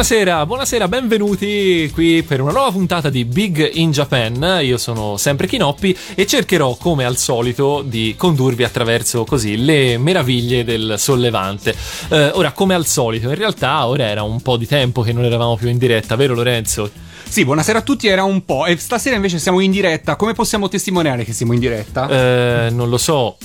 [0.00, 4.60] Buonasera, buonasera, benvenuti qui per una nuova puntata di Big in Japan.
[4.62, 10.64] Io sono sempre Kinoppi e cercherò, come al solito, di condurvi attraverso così le meraviglie
[10.64, 11.76] del sollevante.
[12.08, 15.26] Eh, ora, come al solito, in realtà ora era un po' di tempo che non
[15.26, 16.90] eravamo più in diretta, vero Lorenzo?
[17.22, 18.64] Sì, buonasera a tutti, era un po'.
[18.64, 20.16] E stasera invece siamo in diretta.
[20.16, 22.08] Come possiamo testimoniare che siamo in diretta?
[22.08, 23.36] Eh, non lo so.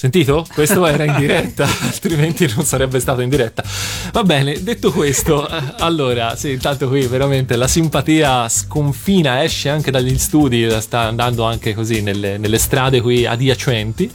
[0.00, 0.46] Sentito?
[0.54, 3.62] Questo era in diretta, altrimenti non sarebbe stato in diretta.
[4.12, 10.16] Va bene, detto questo, allora, sì, intanto qui veramente la simpatia sconfina, esce anche dagli
[10.16, 14.10] studi, sta andando anche così nelle, nelle strade qui adiacenti.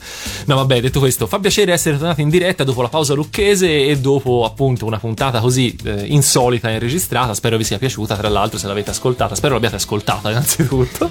[0.46, 3.96] No, vabbè, detto questo, fa piacere essere tornati in diretta dopo la pausa lucchese e
[4.00, 7.32] dopo appunto una puntata così eh, insolita e registrata.
[7.32, 9.36] Spero vi sia piaciuta, tra l'altro, se l'avete ascoltata.
[9.36, 11.08] Spero l'abbiate ascoltata innanzitutto.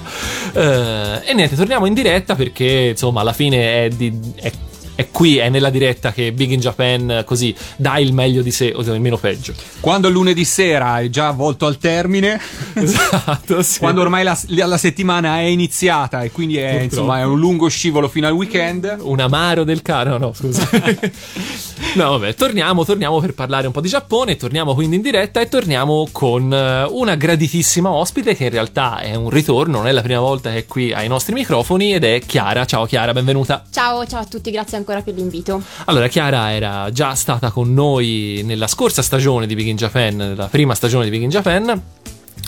[0.52, 4.52] Eh, e niente, torniamo in diretta perché insomma alla fine è, di, è
[4.96, 8.72] è qui, è nella diretta che Big in Japan così dà il meglio di sé
[8.74, 9.52] o il meno peggio.
[9.78, 12.40] Quando lunedì sera è già volto al termine,
[12.72, 13.78] esatto, sì.
[13.78, 18.08] quando ormai la, la, settimana è iniziata e quindi è, insomma, è, un lungo scivolo
[18.08, 18.96] fino al weekend.
[19.00, 20.66] Un amaro del caro, no, no scusa.
[21.94, 25.48] no, vabbè, torniamo, torniamo per parlare un po' di Giappone, torniamo quindi in diretta e
[25.48, 30.02] torniamo con eh, una graditissima ospite che in realtà è un ritorno, non è la
[30.02, 32.64] prima volta che è qui ai nostri microfoni ed è Chiara.
[32.64, 33.62] Ciao Chiara, benvenuta.
[33.70, 35.60] Ciao, ciao a tutti, grazie ancora per l'invito.
[35.84, 40.46] Allora, Chiara era già stata con noi nella scorsa stagione di Big in Japan, la
[40.46, 41.82] prima stagione di Big in Japan.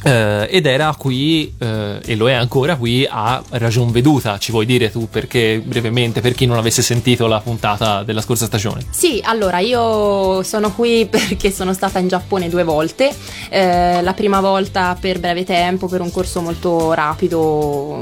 [0.05, 1.65] Uh, ed era qui, uh,
[2.05, 4.39] e lo è ancora qui, a ragion veduta.
[4.39, 8.47] Ci vuoi dire tu perché, brevemente, per chi non avesse sentito la puntata della scorsa
[8.47, 8.85] stagione?
[8.91, 13.09] Sì, allora io sono qui perché sono stata in Giappone due volte.
[13.51, 17.99] Uh, la prima volta per breve tempo, per un corso molto rapido,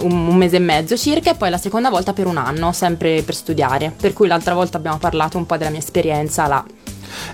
[0.00, 3.22] un, un, mese e mezzo circa, e poi la seconda volta per un anno, sempre
[3.22, 3.92] per studiare.
[3.94, 6.64] Per cui l'altra volta abbiamo parlato un po' della mia esperienza là.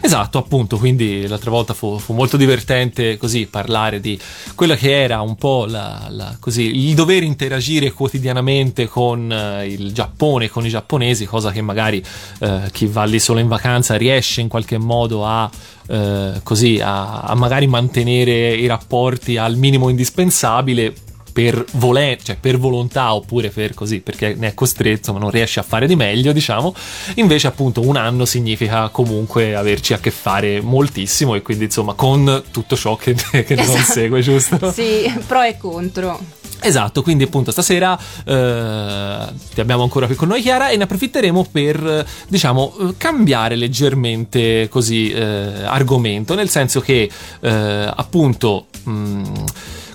[0.00, 4.18] Esatto, appunto, quindi l'altra volta fu, fu, molto divertente così parlare di
[4.54, 9.92] quella che era un po' la, la, così, il dover interagire quotidianamente con uh, il
[9.92, 12.02] Giappone, con i giapponesi, cosa che magari
[12.40, 15.50] uh, chi va lì solo in vacanza riesce in qualche modo a
[15.90, 20.94] Uh, così a, a, magari mantenere i rapporti al minimo indispensabile
[21.32, 25.60] per, voler, cioè per volontà oppure per così, perché ne è costretto, ma non riesce
[25.60, 26.74] a fare di meglio, diciamo.
[27.16, 32.42] Invece, appunto, un anno significa comunque averci a che fare moltissimo e quindi, insomma, con
[32.50, 33.54] tutto ciò che, che esatto.
[33.54, 34.72] ne consegue, giusto?
[34.72, 36.38] Sì, pro e contro.
[36.62, 39.24] Esatto, quindi appunto stasera eh,
[39.54, 45.10] ti abbiamo ancora qui con noi Chiara e ne approfitteremo per, diciamo, cambiare leggermente così
[45.10, 48.66] eh, argomento, nel senso che eh, appunto...
[48.84, 49.44] Mh,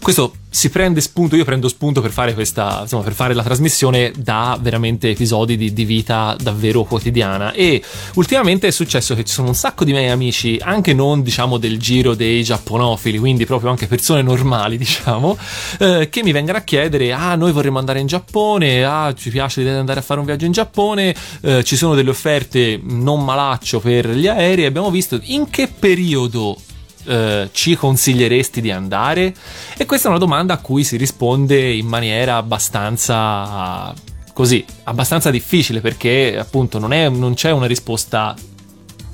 [0.05, 4.13] questo si prende spunto, io prendo spunto per fare questa, insomma, per fare la trasmissione
[4.15, 7.53] da veramente episodi di, di, vita davvero quotidiana.
[7.53, 7.81] E
[8.13, 11.79] ultimamente è successo che ci sono un sacco di miei amici, anche non diciamo del
[11.79, 15.39] giro dei giapponofili, quindi proprio anche persone normali, diciamo,
[15.79, 19.61] eh, che mi vengano a chiedere: Ah, noi vorremmo andare in Giappone, ah, ci piace
[19.61, 23.25] l'idea di andare a fare un viaggio in Giappone, eh, ci sono delle offerte non
[23.25, 24.65] malaccio per gli aerei.
[24.65, 26.57] Abbiamo visto in che periodo
[27.05, 29.33] eh, ci consiglieresti di andare?
[29.77, 33.93] E questa è una domanda a cui si risponde in maniera abbastanza
[34.33, 38.35] così, abbastanza difficile perché appunto non, è, non c'è una risposta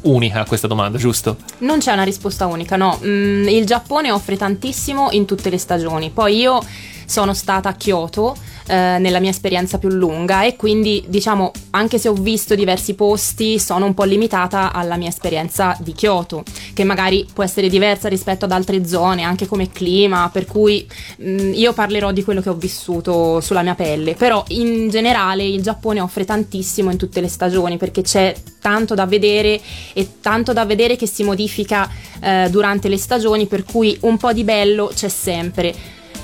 [0.01, 1.38] unica a questa domanda, giusto?
[1.59, 3.00] Non c'è una risposta unica, no.
[3.03, 6.09] Mm, il Giappone offre tantissimo in tutte le stagioni.
[6.09, 6.59] Poi io
[7.06, 8.35] sono stata a Kyoto
[8.68, 13.60] eh, nella mia esperienza più lunga e quindi diciamo anche se ho visto diversi posti
[13.60, 18.46] sono un po' limitata alla mia esperienza di Kyoto che magari può essere diversa rispetto
[18.46, 22.50] ad altre zone anche come clima per cui mh, mm, io parlerò di quello che
[22.50, 24.16] ho vissuto sulla mia pelle.
[24.16, 29.06] Però in generale il Giappone offre tantissimo in tutte le stagioni perché c'è tanto da
[29.06, 29.60] vedere
[29.94, 31.90] e tanto da vedere che si modifica
[32.22, 35.74] eh, durante le stagioni per cui un po' di bello c'è sempre.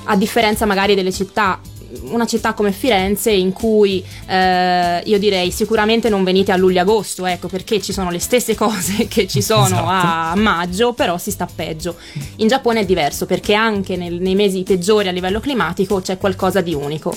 [0.10, 1.60] A differenza magari delle città
[2.04, 7.48] una città come Firenze in cui eh, io direi sicuramente non venite a luglio-agosto, ecco
[7.48, 9.88] perché ci sono le stesse cose che ci sono esatto.
[9.88, 11.96] a maggio, però si sta peggio.
[12.38, 16.62] In Giappone è diverso perché anche nel, nei mesi peggiori a livello climatico c'è qualcosa
[16.62, 17.16] di unico.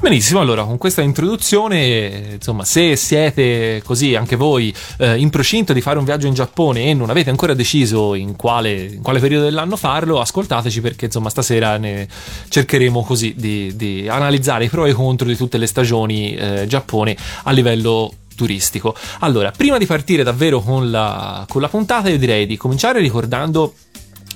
[0.00, 5.80] Benissimo, allora con questa introduzione, insomma, se siete così anche voi eh, in procinto di
[5.80, 9.44] fare un viaggio in Giappone e non avete ancora deciso in quale, in quale periodo
[9.44, 12.06] dell'anno farlo, ascoltateci perché insomma stasera ne
[12.48, 16.66] cercheremo così di, di analizzare i pro e i contro di tutte le stagioni eh,
[16.66, 18.94] Giappone a livello turistico.
[19.20, 23.74] Allora, prima di partire davvero con la, con la puntata, io direi di cominciare ricordando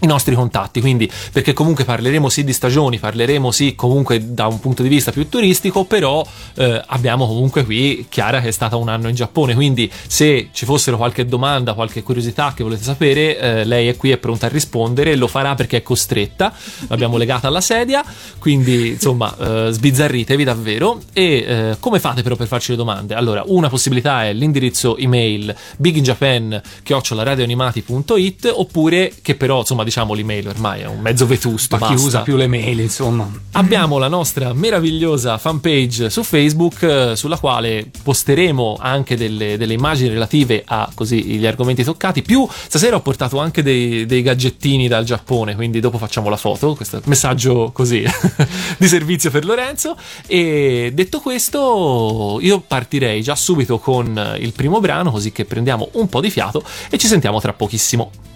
[0.02, 4.58] i nostri contatti, quindi perché comunque parleremo sì di stagioni, parleremo sì comunque da un
[4.58, 8.88] punto di vista più turistico, però eh, abbiamo comunque qui Chiara che è stata un
[8.88, 13.64] anno in Giappone, quindi se ci fossero qualche domanda, qualche curiosità che volete sapere, eh,
[13.64, 16.52] lei è qui, è pronta a rispondere, lo farà perché è costretta,
[16.88, 18.04] l'abbiamo legata alla sedia,
[18.38, 23.14] quindi insomma eh, sbizzarritevi davvero e eh, come fate però per farci le domande?
[23.14, 30.86] Allora, una possibilità è l'indirizzo email biginjapan.radioanimati.it oppure che però insomma diciamo l'email ormai è
[30.86, 31.76] un mezzo vetusto.
[31.76, 33.30] Ma chi usa più le mail, insomma.
[33.52, 40.08] Abbiamo la nostra meravigliosa fanpage su Facebook eh, sulla quale posteremo anche delle, delle, immagini
[40.08, 42.22] relative a così gli argomenti toccati.
[42.22, 46.74] Più stasera ho portato anche dei, dei gadgettini dal Giappone, quindi dopo facciamo la foto.
[46.74, 48.02] Questo messaggio così
[48.78, 49.94] di servizio per Lorenzo.
[50.26, 56.08] E detto questo, io partirei già subito con il primo brano, così che prendiamo un
[56.08, 58.31] po' di fiato e ci sentiamo tra pochissimo.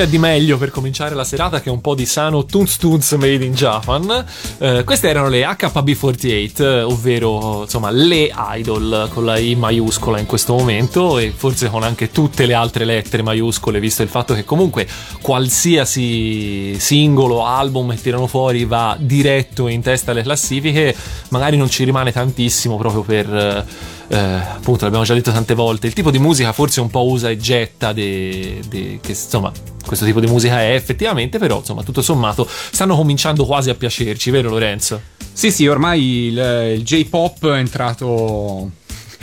[0.00, 3.44] C'è di meglio per cominciare la serata che un po' di sano Tunz Tunz made
[3.44, 4.24] in Japan?
[4.56, 10.54] Eh, queste erano le HB48, ovvero insomma le idol con la I maiuscola in questo
[10.54, 14.88] momento e forse con anche tutte le altre lettere maiuscole, visto il fatto che comunque
[15.20, 20.96] qualsiasi singolo, album che tirano fuori va diretto in testa alle classifiche,
[21.30, 23.66] magari non ci rimane tantissimo proprio per
[24.08, 27.30] eh, appunto l'abbiamo già detto tante volte, il tipo di musica forse un po' usa
[27.30, 29.52] e getta, de, de, che insomma
[29.86, 34.30] questo tipo di musica è effettivamente, però insomma tutto sommato stanno cominciando quasi a piacerci,
[34.30, 35.00] vero Lorenzo?
[35.32, 38.70] Sì, sì, ormai il, il J-pop è entrato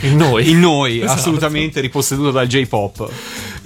[0.00, 0.50] in noi.
[0.50, 1.18] In noi, esatto.
[1.18, 3.10] assolutamente riposseduto dal J-pop.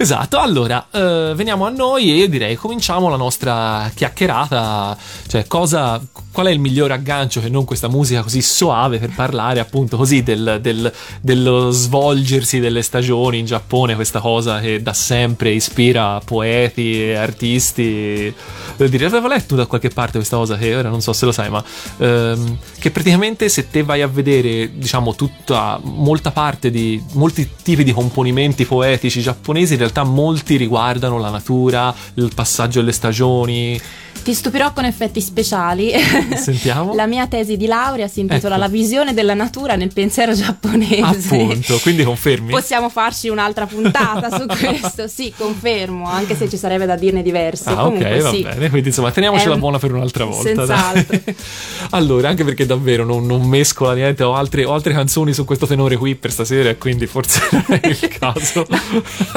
[0.03, 6.47] Esatto, allora eh, veniamo a noi e direi cominciamo la nostra chiacchierata, cioè cosa, qual
[6.47, 10.59] è il miglior aggancio che non questa musica così soave per parlare appunto così del,
[10.59, 10.91] del,
[11.21, 18.33] dello svolgersi delle stagioni in Giappone, questa cosa che da sempre ispira poeti e artisti.
[18.75, 21.31] Devo dire, avevo letto da qualche parte questa cosa che ora non so se lo
[21.31, 21.63] sai, ma
[21.99, 27.85] ehm, che praticamente se te vai a vedere diciamo tutta, molta parte di molti tipi
[27.85, 33.79] di componimenti poetici giapponesi in realtà molti riguardano la natura, il passaggio delle stagioni.
[34.23, 35.91] Ti stupirò con effetti speciali.
[36.35, 36.93] Sentiamo.
[36.93, 38.63] La mia tesi di laurea si intitola ecco.
[38.63, 41.01] La visione della natura nel pensiero giapponese.
[41.03, 42.51] Appunto, quindi confermi?
[42.51, 45.07] Possiamo farci un'altra puntata su questo.
[45.07, 47.69] Sì, confermo, anche se ci sarebbe da dirne diverse.
[47.69, 48.41] Ah, Comunque, ok, va sì.
[48.43, 48.69] bene.
[48.69, 50.41] Quindi insomma, teniamocela eh, buona per un'altra volta.
[50.41, 51.19] Senz'altro.
[51.91, 55.65] allora, anche perché davvero non, non mescola niente, ho altre, ho altre, canzoni su questo
[55.65, 58.65] tenore qui per stasera, e quindi forse non è il caso.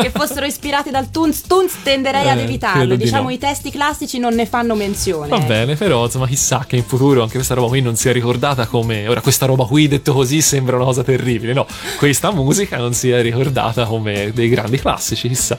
[0.00, 2.94] che fossero ispirati dal Tunz Tunz tenderei eh, ad evitarlo.
[2.96, 3.34] Diciamo no.
[3.34, 5.28] i testi classici non ne fanno menzione.
[5.28, 8.66] Va bene, però insomma chissà che in futuro anche questa roba qui non sia ricordata
[8.66, 11.52] come ora questa roba qui detto così sembra una cosa terribile.
[11.52, 11.66] No,
[11.98, 15.58] questa musica non sia ricordata come dei grandi classici, chissà.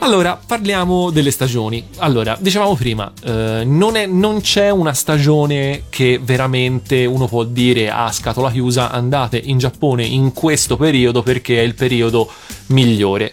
[0.00, 1.82] Allora, parliamo delle stagioni.
[1.98, 7.90] Allora, dicevamo prima, eh, non, è, non, c'è una stagione che veramente uno può dire
[7.90, 12.30] a scatola chiusa andate in Giappone in questo periodo perché è il periodo
[12.66, 13.32] migliore.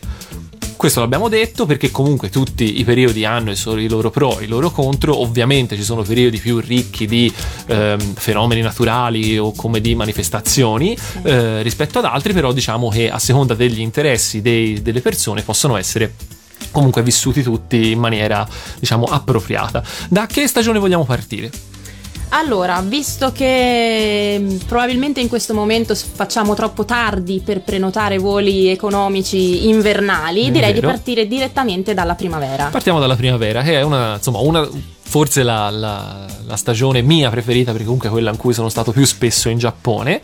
[0.82, 4.72] Questo l'abbiamo detto perché comunque tutti i periodi hanno i loro pro e i loro
[4.72, 7.32] contro, ovviamente ci sono periodi più ricchi di
[7.68, 13.20] ehm, fenomeni naturali o come di manifestazioni eh, rispetto ad altri, però diciamo che a
[13.20, 16.16] seconda degli interessi dei, delle persone possono essere
[16.72, 18.48] comunque vissuti tutti in maniera
[18.80, 19.84] diciamo appropriata.
[20.10, 21.71] Da che stagione vogliamo partire?
[22.34, 29.68] Allora, visto che mm, probabilmente in questo momento facciamo troppo tardi per prenotare voli economici
[29.68, 30.88] invernali, è direi vero.
[30.88, 32.70] di partire direttamente dalla primavera.
[32.72, 34.68] Partiamo dalla primavera, che è una, insomma, una
[35.02, 38.94] forse la, la, la, stagione mia preferita, perché comunque è quella in cui sono stato
[38.94, 40.22] più spesso in Giappone.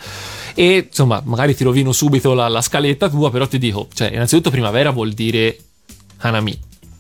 [0.54, 4.50] E insomma, magari ti rovino subito la, la scaletta tua, però ti dico, cioè, innanzitutto
[4.50, 5.58] primavera vuol dire
[6.20, 6.58] Hanami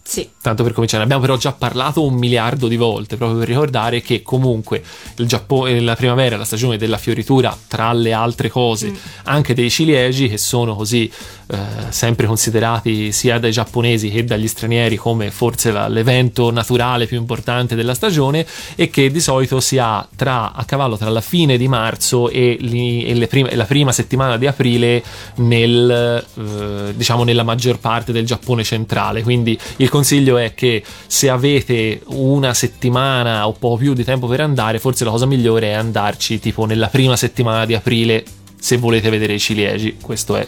[0.07, 0.29] sì.
[0.41, 4.21] Tanto per cominciare, abbiamo però già parlato un miliardo di volte, proprio per ricordare che
[4.21, 4.81] comunque
[5.17, 8.95] il Giappone, la primavera è la stagione della fioritura, tra le altre cose, mm.
[9.23, 11.11] anche dei ciliegi che sono così
[11.49, 11.57] eh,
[11.89, 17.73] sempre considerati sia dai giapponesi che dagli stranieri come forse la, l'evento naturale più importante
[17.73, 21.69] della stagione e che di solito si ha tra, a cavallo tra la fine di
[21.69, 25.01] marzo e, li, e prime, la prima settimana di aprile
[25.35, 29.23] nel, eh, diciamo nella maggior parte del Giappone centrale.
[29.23, 34.41] Quindi il consiglio è che se avete una settimana o poco più di tempo per
[34.41, 38.25] andare, forse la cosa migliore è andarci tipo nella prima settimana di aprile
[38.59, 39.95] se volete vedere i ciliegi.
[40.01, 40.45] Questo è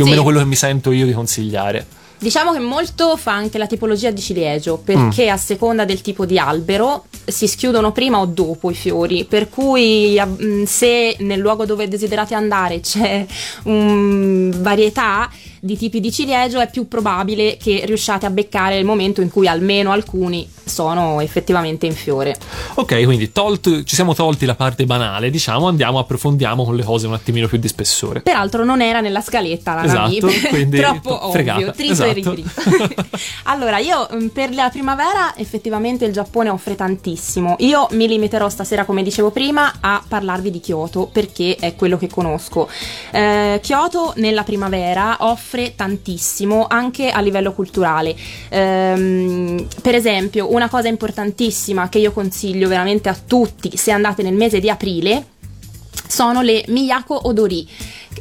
[0.00, 0.10] più o sì.
[0.10, 1.86] meno quello che mi sento io di consigliare.
[2.20, 5.32] Diciamo che molto fa anche la tipologia di ciliegio, perché mm.
[5.32, 10.20] a seconda del tipo di albero si schiudono prima o dopo i fiori, per cui
[10.22, 13.24] mm, se nel luogo dove desiderate andare c'è
[13.62, 15.30] um, varietà,
[15.62, 19.46] di tipi di ciliegio è più probabile che riusciate a beccare il momento in cui
[19.46, 22.36] almeno alcuni sono effettivamente in fiore.
[22.74, 27.06] Ok, quindi tolto, ci siamo tolti la parte banale, diciamo, andiamo, approfondiamo con le cose
[27.06, 28.20] un attimino più di spessore.
[28.20, 31.58] Peraltro non era nella scaletta la esatto, quindi troppo fregata.
[31.58, 32.09] ovvio, trito esatto.
[32.10, 32.44] E
[33.44, 37.56] allora, io mm, per la primavera effettivamente il Giappone offre tantissimo.
[37.60, 42.08] Io mi limiterò stasera, come dicevo prima, a parlarvi di Kyoto perché è quello che
[42.08, 42.68] conosco.
[43.10, 48.14] Eh, Kyoto nella primavera offre tantissimo anche a livello culturale.
[48.48, 54.34] Ehm, per esempio, una cosa importantissima che io consiglio veramente a tutti se andate nel
[54.34, 55.38] mese di aprile
[56.06, 57.68] sono le Miyako Odori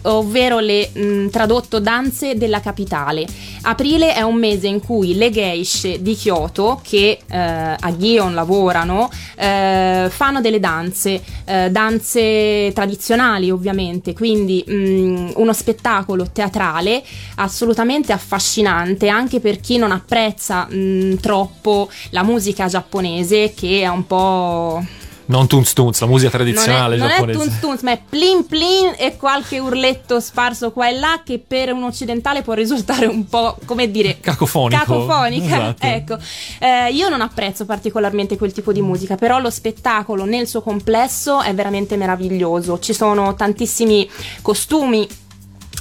[0.04, 3.26] ovvero le mh, tradotto danze della capitale.
[3.62, 9.10] Aprile è un mese in cui le geishe di Kyoto, che eh, a Gion lavorano,
[9.36, 17.04] eh, fanno delle danze, eh, danze tradizionali ovviamente, quindi mh, mm, uno spettacolo teatrale
[17.36, 23.88] assolutamente affascinante anche per chi non apprezza mh, mm, troppo la musica giapponese che è
[23.88, 24.84] un po'
[25.30, 27.38] non tunz tunz, la musica tradizionale non è, giapponese.
[27.38, 31.22] Non è tunz tunz, ma è plin plin e qualche urletto sparso qua e là
[31.24, 34.82] che per un occidentale può risultare un po', come dire, cacofonico.
[34.82, 35.46] Cacofonica.
[35.46, 35.88] Esatto.
[36.00, 36.18] Ecco,
[36.60, 41.42] eh, io non apprezzo particolarmente quel tipo di musica, però lo spettacolo nel suo complesso
[41.42, 42.80] è veramente meraviglioso.
[42.80, 44.10] Ci sono tantissimi
[44.42, 45.08] costumi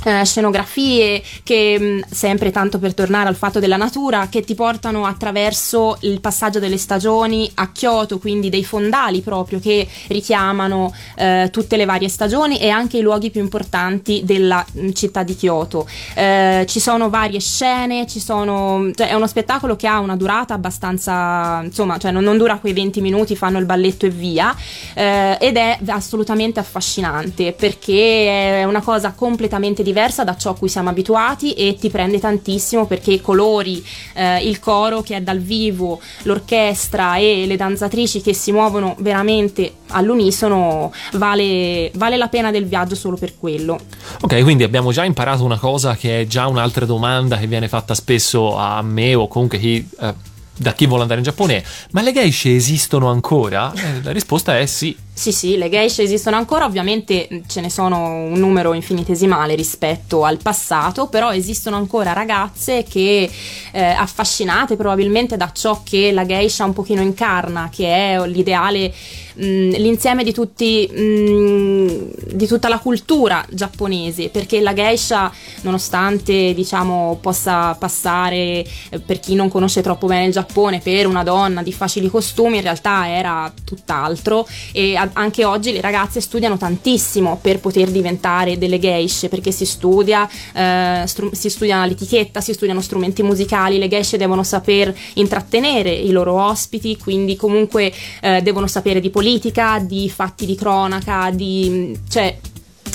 [0.05, 5.05] eh, scenografie che mm, sempre tanto per tornare al fatto della natura che ti portano
[5.05, 11.76] attraverso il passaggio delle stagioni a Kyoto quindi dei fondali proprio che richiamano eh, tutte
[11.76, 15.87] le varie stagioni e anche i luoghi più importanti della mm, città di Kyoto.
[16.14, 20.55] Eh, ci sono varie scene ci sono cioè è uno spettacolo che ha una durata
[20.55, 24.55] abbastanza insomma cioè non, non dura quei 20 minuti fanno il balletto e via
[24.95, 30.68] eh, ed è assolutamente affascinante perché è una cosa completamente diversa da ciò a cui
[30.68, 35.38] siamo abituati e ti prende tantissimo perché i colori, eh, il coro che è dal
[35.38, 42.66] vivo, l'orchestra e le danzatrici che si muovono veramente all'unisono vale, vale la pena del
[42.66, 43.78] viaggio solo per quello.
[44.21, 47.95] Ok, quindi abbiamo già imparato una cosa che è già un'altra domanda che viene fatta
[47.95, 49.88] spesso a me o comunque chi...
[50.00, 53.73] Eh, da chi vuole andare in Giappone, ma le geishe esistono ancora?
[53.73, 54.97] Eh, la risposta è sì.
[55.19, 60.37] Sì, sì, le geishe esistono ancora, ovviamente ce ne sono un numero infinitesimale rispetto al
[60.41, 63.29] passato, però esistono ancora ragazze che
[63.73, 68.95] eh, affascinate probabilmente da ciò che la geisha un pochino incarna, che è l'ideale
[69.35, 77.19] mh, l'insieme di, tutti, mh, di tutta la cultura giapponese, perché la geisha, nonostante diciamo
[77.21, 81.73] possa passare eh, per chi non conosce troppo bene il Giappone per una donna di
[81.73, 87.61] facili costumi, in realtà era tutt'altro e a- anche oggi le ragazze studiano tantissimo per
[87.61, 93.23] poter diventare delle geishe, perché si studia, eh, stru- si studia l'etichetta, si studiano strumenti
[93.23, 99.11] musicali, le geishe devono saper intrattenere i loro ospiti, quindi comunque eh, devono sapere di
[99.11, 102.37] politica di fatti di cronaca, di, cioè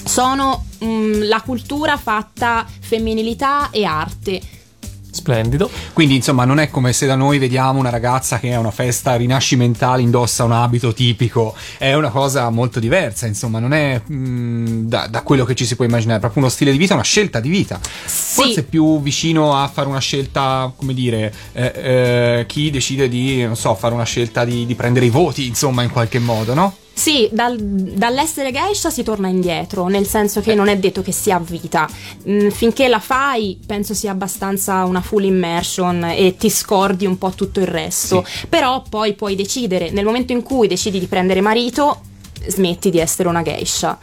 [0.06, 4.42] sono mh, la cultura fatta femminilità e arte.
[5.14, 5.70] Splendido.
[5.94, 9.16] Quindi, insomma, non è come se da noi vediamo una ragazza che a una festa
[9.16, 14.88] rinascimentale indossa un abito tipico, è una cosa molto diversa, insomma, non è mh, mm,
[14.88, 17.04] da, da, quello che ci si può immaginare, è proprio uno stile di vita, una
[17.04, 17.80] scelta di vita.
[17.84, 18.42] Sì.
[18.42, 23.56] Forse più vicino a fare una scelta, come dire, eh, eh, chi decide di, non
[23.56, 26.76] so, fare una scelta di, di prendere i voti, insomma, in qualche modo, no?
[26.96, 31.38] Sì, dal, dall'essere geisha si torna indietro, nel senso che non è detto che sia
[31.38, 31.90] a vita.
[32.30, 37.32] Mm, finché la fai, penso sia abbastanza una full immersion e ti scordi un po'
[37.32, 38.24] tutto il resto.
[38.26, 38.48] Sì.
[38.48, 42.02] Però poi puoi decidere, nel momento in cui decidi di prendere marito,
[42.48, 43.98] smetti di essere una geisha.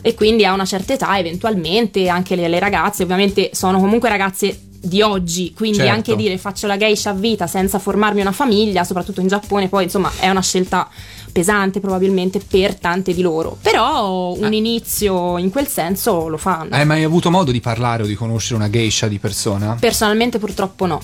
[0.00, 4.58] E quindi a una certa età, eventualmente, anche le, le ragazze, ovviamente sono comunque ragazze
[4.84, 5.92] di oggi, quindi certo.
[5.92, 9.84] anche dire faccio la geisha a vita senza formarmi una famiglia, soprattutto in Giappone, poi
[9.84, 10.88] insomma è una scelta
[11.32, 14.56] pesante probabilmente per tante di loro, però un eh.
[14.56, 16.74] inizio in quel senso lo fanno.
[16.74, 19.76] Hai mai avuto modo di parlare o di conoscere una geisha di persona?
[19.80, 21.00] Personalmente purtroppo no.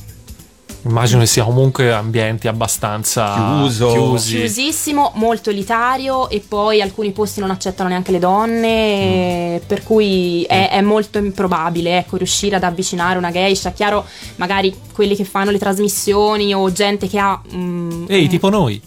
[0.82, 3.90] Immagino che sia comunque ambienti abbastanza Chiuso.
[3.90, 4.36] chiusi.
[4.36, 9.66] Chiusissimo, molto elitario e poi alcuni posti non accettano neanche le donne, mm.
[9.66, 13.72] per cui è, è, molto improbabile ecco, riuscire ad avvicinare una geisha.
[13.72, 14.04] Chiaro,
[14.36, 17.40] magari quelli che fanno le trasmissioni o gente che ha...
[17.52, 18.80] Mm, Ehi, tipo noi.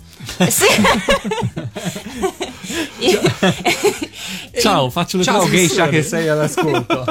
[0.49, 0.65] Sì.
[4.59, 7.03] Ciao, faccio le Ciao Geisha che sei all'ascolto.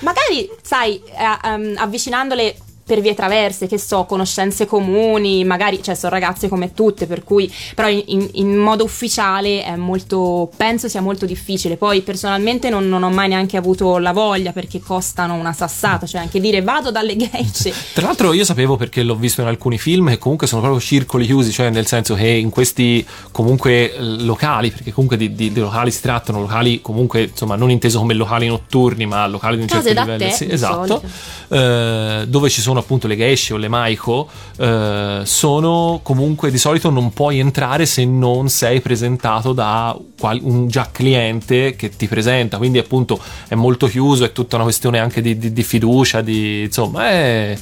[0.00, 6.12] Magari, sai, eh, um, avvicinandole per vie traverse, che so, conoscenze comuni, magari, cioè sono
[6.12, 11.24] ragazze come tutte, per cui, però in, in modo ufficiale è molto, penso sia molto
[11.24, 11.76] difficile.
[11.76, 16.20] Poi personalmente non, non, ho mai neanche avuto la voglia perché costano una sassata, cioè
[16.20, 17.72] anche dire vado dalle ghiacce.
[17.94, 21.24] Tra l'altro io sapevo perché l'ho visto in alcuni film che comunque sono proprio circoli
[21.24, 25.90] chiusi, cioè nel senso che in questi comunque locali, perché comunque di, di, di locali
[25.90, 29.88] si trattano, locali comunque insomma non inteso come locali notturni, ma locali di un certo
[29.88, 30.18] livello.
[30.18, 31.02] Te, sì, esatto.
[31.48, 36.58] Eh, dove ci sono sono appunto le geishe o le maiko, eh, sono comunque di
[36.58, 42.56] solito non puoi entrare se non sei presentato da un già cliente che ti presenta,
[42.56, 46.62] quindi appunto è molto chiuso, è tutta una questione anche di, di, di fiducia, di
[46.62, 47.56] insomma è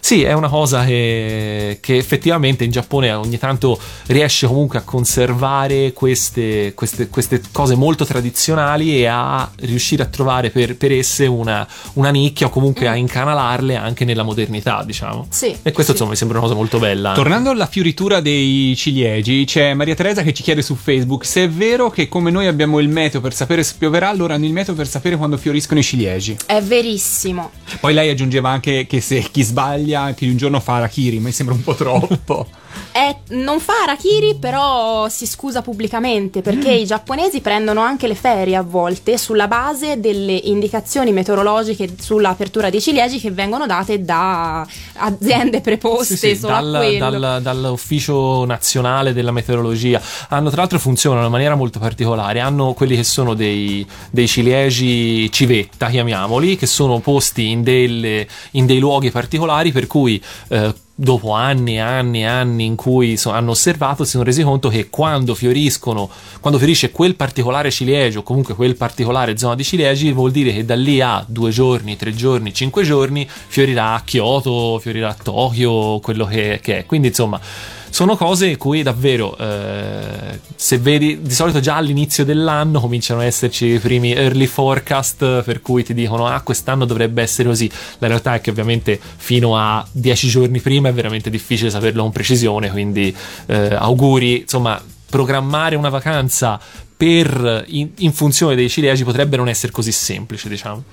[0.00, 5.92] sì, è una cosa che, che, effettivamente in Giappone ogni tanto riesce comunque a conservare
[5.92, 11.66] queste, queste, queste cose molto tradizionali e a riuscire a trovare per, per esse una,
[11.94, 12.92] una, nicchia o comunque mm.
[12.92, 15.26] a incanalarle anche nella modernità, diciamo.
[15.28, 15.56] Sì.
[15.62, 15.90] E questo sì.
[15.92, 17.12] insomma mi sembra una cosa molto bella.
[17.12, 21.48] Tornando alla fioritura dei ciliegi, c'è Maria Teresa che ci chiede su Facebook se è
[21.48, 24.74] vero che come noi abbiamo il meteo per sapere se pioverà, loro hanno il meteo
[24.74, 26.36] per sapere quando fioriscono i ciliegi.
[26.46, 27.50] È verissimo.
[27.78, 31.32] Poi lei aggiungeva anche che se chi sbaglia, che un giorno fa Arakiri, ma mi
[31.32, 32.46] sembra un po' troppo.
[32.90, 36.78] È, non fa Arakiri, però si scusa pubblicamente perché mm.
[36.78, 42.80] i giapponesi prendono anche le ferie a volte sulla base delle indicazioni meteorologiche sull'apertura dei
[42.80, 50.00] ciliegi che vengono date da aziende preposte sì, sì, dal, dal, dall'ufficio nazionale della meteorologia.
[50.28, 52.40] Hanno tra l'altro funzionano in maniera molto particolare.
[52.40, 58.66] Hanno quelli che sono dei, dei ciliegi civetta, chiamiamoli, che sono posti in, delle, in
[58.66, 63.30] dei luoghi particolari per cui eh, dopo anni e anni e anni in cui so,
[63.30, 66.10] hanno osservato, si sono resi conto che quando fioriscono,
[66.40, 70.76] quando fiorisce quel particolare ciliegio, comunque quel particolare zona di ciliegi, vuol dire che da
[70.76, 76.26] lì a due giorni, tre giorni, cinque giorni fiorirà a Kyoto, fiorirà a Tokyo, quello
[76.26, 76.86] che, che è.
[76.86, 77.40] Quindi insomma
[77.90, 83.26] sono cose in cui davvero eh, se vedi di solito già all'inizio dell'anno cominciano ad
[83.26, 87.70] esserci i primi early forecast per cui ti dicono ah quest'anno dovrebbe essere così.
[87.98, 92.12] La realtà è che ovviamente fino a dieci giorni prima è veramente difficile saperlo con
[92.12, 93.14] precisione quindi
[93.46, 94.40] eh, auguri.
[94.40, 96.60] Insomma programmare una vacanza
[96.96, 100.84] per, in, in funzione dei ciliegi potrebbe non essere così semplice diciamo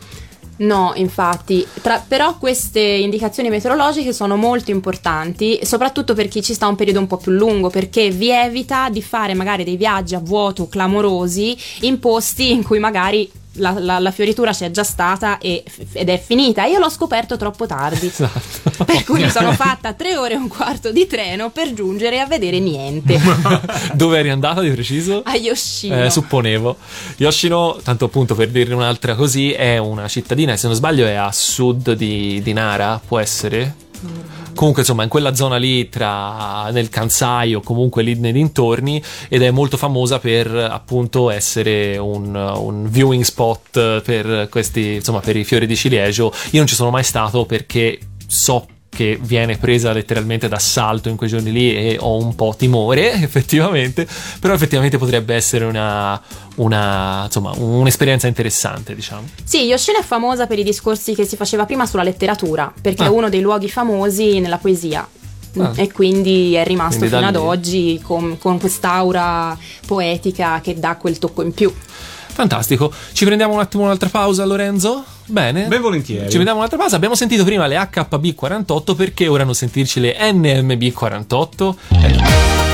[0.58, 6.68] No, infatti, tra, però queste indicazioni meteorologiche sono molto importanti, soprattutto per chi ci sta
[6.68, 10.20] un periodo un po' più lungo, perché vi evita di fare magari dei viaggi a
[10.20, 15.64] vuoto clamorosi in posti in cui magari la, la, la, fioritura c'è già stata e,
[15.94, 16.66] ed è finita.
[16.66, 18.06] Io l'ho scoperto troppo tardi.
[18.18, 18.84] Esatto.
[18.84, 22.26] Per cui mi sono fatta tre ore e un quarto di treno per giungere a
[22.26, 23.20] vedere niente.
[23.94, 25.22] Dove eri andata di preciso?
[25.24, 26.04] A Yoshino.
[26.04, 26.78] Eh, supponevo.
[27.18, 31.32] Yoshino, tanto appunto per dirne un'altra così, è una cittadina, se non sbaglio è a
[31.32, 33.76] sud di, di Nara, può essere?
[34.06, 39.02] Mm comunque insomma in quella zona lì tra nel Kansai o comunque lì nei dintorni
[39.30, 45.38] ed è molto famosa per appunto essere un, un viewing spot per questi insomma per
[45.38, 46.34] i fiori di ciliegio.
[46.52, 51.30] Io non ci sono mai stato perché so che viene presa letteralmente d'assalto in quei
[51.30, 54.08] giorni lì e ho un po' timore effettivamente,
[54.40, 56.20] però effettivamente potrebbe essere una,
[56.56, 59.28] una, insomma, un'esperienza interessante diciamo.
[59.44, 63.06] Sì, Yoshino è famosa per i discorsi che si faceva prima sulla letteratura, perché ah.
[63.06, 65.08] è uno dei luoghi famosi nella poesia.
[65.60, 65.72] Ah.
[65.76, 69.56] E quindi è rimasto quindi fino ad oggi con, con quest'aura
[69.86, 71.72] poetica che dà quel tocco in più.
[72.38, 72.94] Fantastico.
[73.14, 75.04] Ci prendiamo un attimo un'altra pausa, Lorenzo?
[75.26, 75.66] Bene.
[75.66, 76.30] Ben volentieri.
[76.30, 76.96] Ci vediamo un'altra pausa.
[76.96, 81.76] Abbiamo sentito prima le HB48, perché ora non sentirci le NMB48?
[81.94, 82.67] Eh.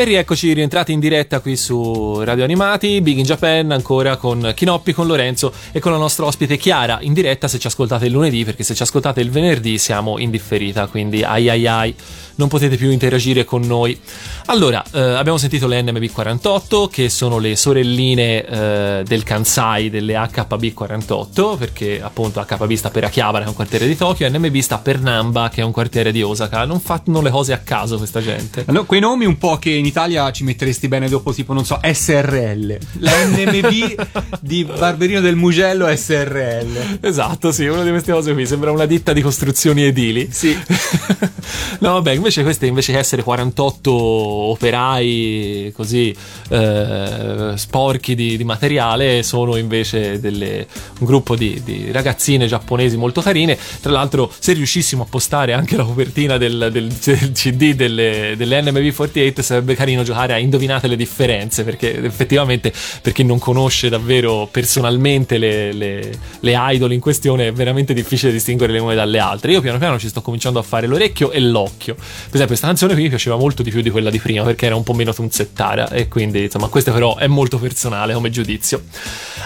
[0.00, 4.94] E rieccoci rientrati in diretta qui su Radio Animati, Big in Japan, ancora con Kinoppi,
[4.94, 8.42] con Lorenzo e con la nostra ospite Chiara, in diretta se ci ascoltate il lunedì,
[8.42, 11.94] perché se ci ascoltate il venerdì siamo in differita, quindi ai ai ai
[12.36, 13.98] non potete più interagire con noi.
[14.46, 21.58] Allora, eh, abbiamo sentito le NMB48 che sono le sorelline eh, del Kansai delle HB48
[21.58, 24.78] perché appunto HB sta per Akihabara che è un quartiere di Tokyo e NMB sta
[24.78, 26.64] per Namba che è un quartiere di Osaka.
[26.64, 28.64] Non fanno le cose a caso questa gente.
[28.68, 31.78] No, quei nomi un po' che in Italia ci metteresti bene dopo tipo non so
[31.82, 32.78] SRL.
[32.98, 34.06] La NMB
[34.40, 36.98] di Barberino del Mugello SRL.
[37.00, 40.28] Esatto, sì, una di queste cose qui sembra una ditta di costruzioni edili.
[40.30, 40.56] Sì.
[41.80, 46.14] no, vabbè, invece queste invece che essere 48 operai così
[46.50, 50.66] eh, sporchi di, di, materiale sono invece delle,
[50.98, 53.58] un gruppo di, di, ragazzine giapponesi molto carine.
[53.80, 58.60] Tra l'altro, se riuscissimo a postare anche la copertina del, del, del CD delle, delle
[58.60, 64.48] NMV48 sarebbe carino giocare a indovinate le differenze perché effettivamente per chi non conosce davvero
[64.50, 69.52] personalmente le, le, le idol in questione è veramente difficile distinguere le une dalle altre.
[69.52, 71.96] Io piano piano ci sto cominciando a fare l'orecchio e l'occhio.
[72.10, 74.66] Per esempio, questa canzone qui mi piaceva molto di più di quella di prima perché
[74.66, 78.82] era un po' meno tunzettara e quindi insomma questa però è molto personale come giudizio.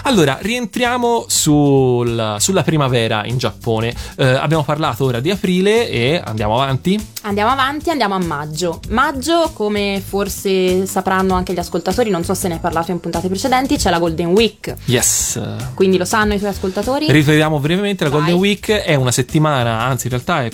[0.03, 3.93] Allora, rientriamo sul, sulla primavera in Giappone.
[4.17, 7.13] Eh, abbiamo parlato ora di aprile e andiamo avanti.
[7.21, 8.79] Andiamo avanti, andiamo a maggio.
[8.89, 13.27] Maggio, come forse sapranno anche gli ascoltatori, non so se ne è parlato in puntate
[13.27, 14.75] precedenti, c'è la Golden Week.
[14.85, 15.41] Yes.
[15.73, 17.11] Quindi lo sanno i tuoi ascoltatori?
[17.11, 18.19] Ripetiamo brevemente, la Vai.
[18.19, 20.49] Golden Week è una settimana, anzi in realtà è,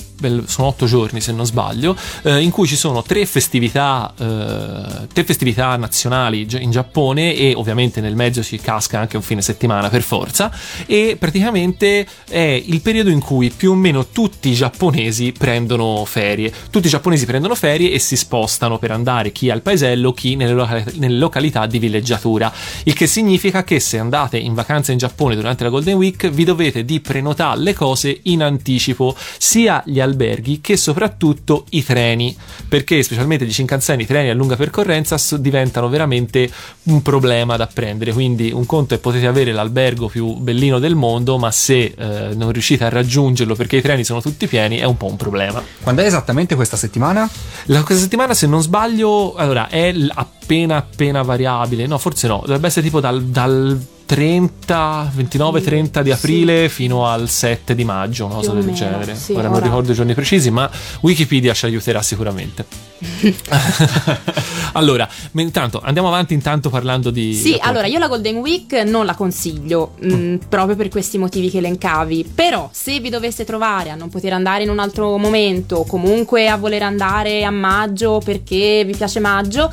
[0.45, 5.23] sono otto giorni se non sbaglio, eh, in cui ci sono tre festività, eh, tre
[5.23, 10.01] festività nazionali in Giappone e ovviamente nel mezzo ci casca anche un fine settimana per
[10.01, 10.51] forza
[10.85, 16.51] e praticamente è il periodo in cui più o meno tutti i giapponesi prendono ferie
[16.69, 20.53] tutti i giapponesi prendono ferie e si spostano per andare chi al paesello, chi nelle,
[20.53, 22.51] loca- nelle località di villeggiatura.
[22.83, 26.43] Il che significa che se andate in vacanza in Giappone durante la Golden Week vi
[26.43, 32.35] dovete di prenotare le cose in anticipo, sia gli alberghi che soprattutto i treni,
[32.67, 36.49] perché specialmente gli Shinkansen, i treni a lunga percorrenza diventano veramente
[36.83, 38.13] un problema da prendere.
[38.13, 42.51] Quindi un conto è potete avere l'albergo più bellino del mondo, ma se eh, non
[42.51, 45.63] riuscite a raggiungerlo perché i treni sono tutti pieni è un po' un problema.
[45.81, 47.29] Quando è esattamente esattamente questa settimana?
[47.65, 51.87] La, questa settimana, se non sbaglio, allora è appena appena variabile.
[51.87, 52.41] No, forse no.
[52.41, 53.79] Dovrebbe essere tipo dal, dal
[54.11, 56.73] 30, 29, 30 di aprile sì.
[56.73, 59.15] fino al 7 di maggio, una cosa del meno, genere.
[59.15, 60.69] Sì, ora, ora non ricordo i giorni precisi, ma
[60.99, 62.65] Wikipedia ci aiuterà sicuramente.
[64.73, 67.33] allora, intanto andiamo avanti intanto parlando di...
[67.33, 67.69] Sì, appunto.
[67.69, 71.59] allora io la Golden Week non la consiglio, mh, mm, proprio per questi motivi che
[71.59, 76.49] elencavi, però se vi doveste trovare a non poter andare in un altro momento, comunque
[76.49, 79.71] a voler andare a maggio perché vi piace maggio,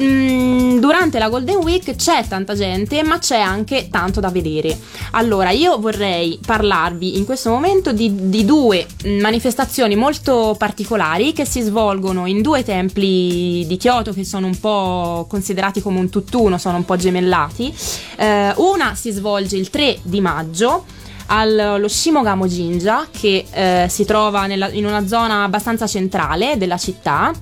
[0.00, 4.78] Mm, durante la Golden Week c'è tanta gente, ma c'è anche tanto da vedere.
[5.12, 8.86] Allora, io vorrei parlarvi in questo momento di, di due
[9.20, 15.26] manifestazioni molto particolari che si svolgono in due templi di Kyoto che sono un po'
[15.28, 17.74] considerati come un tutt'uno, sono un po' gemellati.
[18.16, 20.84] Eh, una si svolge il 3 di maggio
[21.26, 27.32] allo Shimogamo Jinja che eh, si trova nella, in una zona abbastanza centrale della città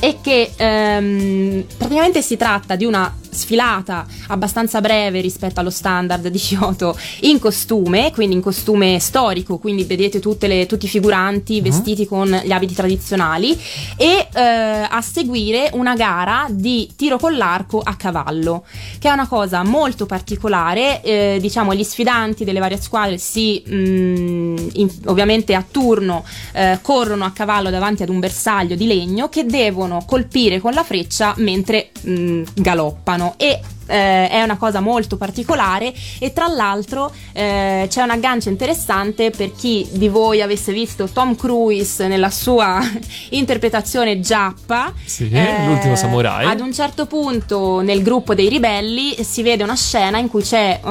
[0.00, 6.38] e che ehm, praticamente si tratta di una sfilata abbastanza breve rispetto allo standard di
[6.38, 11.62] Kyoto in costume, quindi in costume storico, quindi vedete le, tutti i figuranti uh-huh.
[11.62, 13.58] vestiti con gli abiti tradizionali
[13.96, 18.64] e eh, a seguire una gara di tiro con l'arco a cavallo,
[18.98, 23.74] che è una cosa molto particolare, eh, diciamo gli sfidanti delle varie squadre si mh,
[23.74, 29.28] mm, in, ovviamente a turno eh, corrono a cavallo davanti ad un bersaglio di legno
[29.28, 33.60] che devono colpire con la freccia mentre mh, mm, galoppano italiano e
[33.92, 39.52] eh, è una cosa molto particolare e tra l'altro eh, c'è un aggancio interessante per
[39.54, 42.80] chi di voi avesse visto Tom Cruise nella sua
[43.30, 44.92] interpretazione giappa.
[45.04, 46.46] Sì, eh, l'ultimo samurai.
[46.46, 50.80] ad un certo punto nel gruppo dei ribelli si vede una scena in cui c'è
[50.82, 50.88] uh,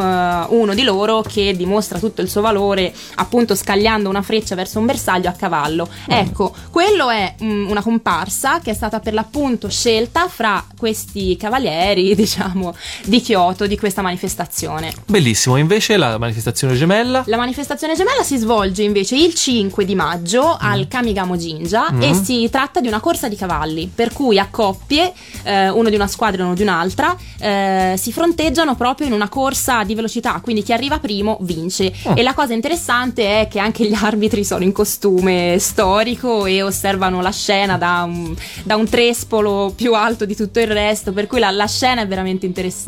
[0.56, 4.86] uno di loro che dimostra tutto il suo valore appunto scagliando una freccia verso un
[4.86, 5.88] bersaglio a cavallo.
[5.92, 6.14] Mm.
[6.14, 12.14] ecco quello è um, una comparsa che è stata per l'appunto scelta fra questi cavalieri
[12.16, 14.94] diciamo di Kyoto di questa manifestazione.
[15.06, 17.24] Bellissimo, invece la manifestazione gemella?
[17.28, 20.66] La manifestazione gemella si svolge invece il 5 di maggio mm.
[20.66, 22.02] al Kamigamo Jinja mm.
[22.02, 25.96] e si tratta di una corsa di cavalli, per cui a coppie, eh, uno di
[25.96, 30.40] una squadra e uno di un'altra, eh, si fronteggiano proprio in una corsa di velocità,
[30.42, 31.94] quindi chi arriva primo vince.
[32.04, 32.14] Oh.
[32.16, 37.22] E la cosa interessante è che anche gli arbitri sono in costume storico e osservano
[37.22, 41.40] la scena da un, da un trespolo più alto di tutto il resto, per cui
[41.40, 42.81] la, la scena è veramente interessante.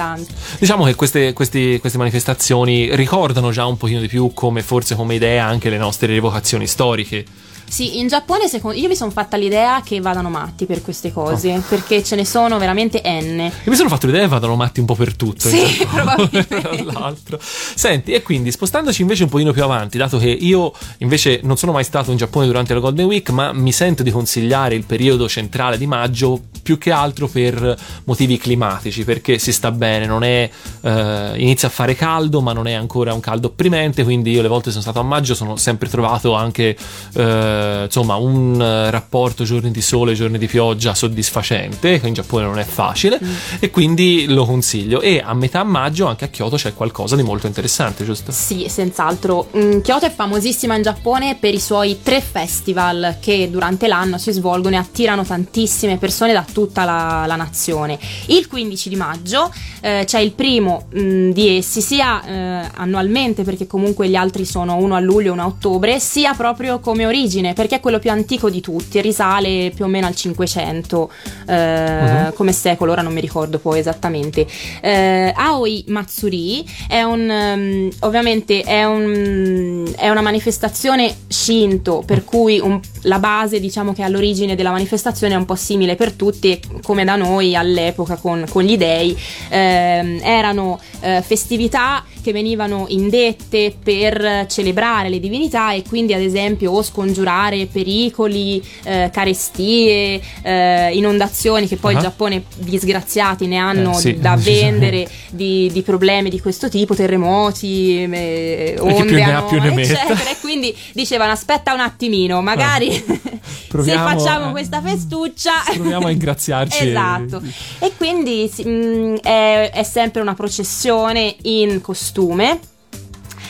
[0.59, 5.15] Diciamo che queste, questi, queste, manifestazioni ricordano già un pochino di più come forse come
[5.15, 7.25] idea anche le nostre rievocazioni storiche.
[7.67, 11.53] Sì, in Giappone secondo, io mi sono fatta l'idea che vadano matti per queste cose,
[11.53, 11.63] oh.
[11.67, 13.39] perché ce ne sono veramente N.
[13.39, 15.47] Io mi sono fatto l'idea che vadano matti un po' per tutto.
[15.47, 16.83] Sì, probabilmente.
[16.83, 17.39] l'altro.
[17.41, 21.71] Senti, e quindi spostandoci invece un pochino più avanti, dato che io invece non sono
[21.71, 25.27] mai stato in Giappone durante la Golden Week, ma mi sento di consigliare il periodo
[25.27, 30.49] centrale di maggio più che altro per motivi climatici, perché si sta bene, non è,
[30.81, 34.47] eh, inizia a fare caldo, ma non è ancora un caldo opprimente, quindi io le
[34.47, 36.77] volte sono stato a maggio sono sempre trovato anche
[37.13, 37.52] eh,
[37.83, 38.57] insomma un
[38.89, 43.33] rapporto giorni di sole, giorni di pioggia soddisfacente, che in Giappone non è facile, mm.
[43.59, 45.01] e quindi lo consiglio.
[45.01, 48.31] E a metà maggio anche a Kyoto c'è qualcosa di molto interessante, giusto?
[48.31, 49.49] Sì, senz'altro.
[49.55, 54.31] Mm, Kyoto è famosissima in Giappone per i suoi tre festival che durante l'anno si
[54.31, 57.97] svolgono e attirano tantissime persone da tutta la, la nazione.
[58.27, 63.43] Il 15 di maggio eh, c'è il primo mh, mm, di essi, sia eh, annualmente,
[63.43, 67.05] perché comunque gli altri sono uno a luglio e uno a ottobre, sia proprio come
[67.05, 71.11] origine, perché è quello più antico di tutti, risale più o meno al 500
[71.47, 72.33] eh, uh-huh.
[72.33, 74.47] come secolo, ora non mi ricordo poi esattamente.
[74.81, 82.59] Eh, Aoi Matsuri è un, um, ovviamente è, un, è una manifestazione Shinto, per cui
[82.59, 87.03] un, la base diciamo che all'origine della manifestazione è un po' simile per tutti, come
[87.03, 89.17] da noi all'epoca con, con gli dei,
[89.49, 90.79] eh, erano
[91.21, 98.63] festività che venivano indette per celebrare le divinità e quindi ad esempio o scongiurare pericoli,
[98.83, 101.99] eh, carestie, eh, inondazioni che poi uh-huh.
[101.99, 104.19] il Giappone disgraziati ne hanno eh, sì.
[104.19, 110.29] da vendere di, di, problemi di questo tipo, terremoti, eh, onde, hanno, eccetera.
[110.29, 116.87] E quindi dicevano aspetta un attimino, magari se facciamo questa festuccia proviamo a ingraziarci.
[116.87, 117.41] esatto.
[117.79, 122.59] E quindi mh, mm, è, è sempre una processione in costume costume.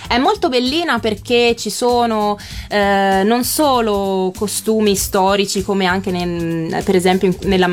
[0.08, 2.38] È molto bellina perché ci sono
[2.69, 7.67] eh, non solo costumi storici come anche nel, per esempio in, nella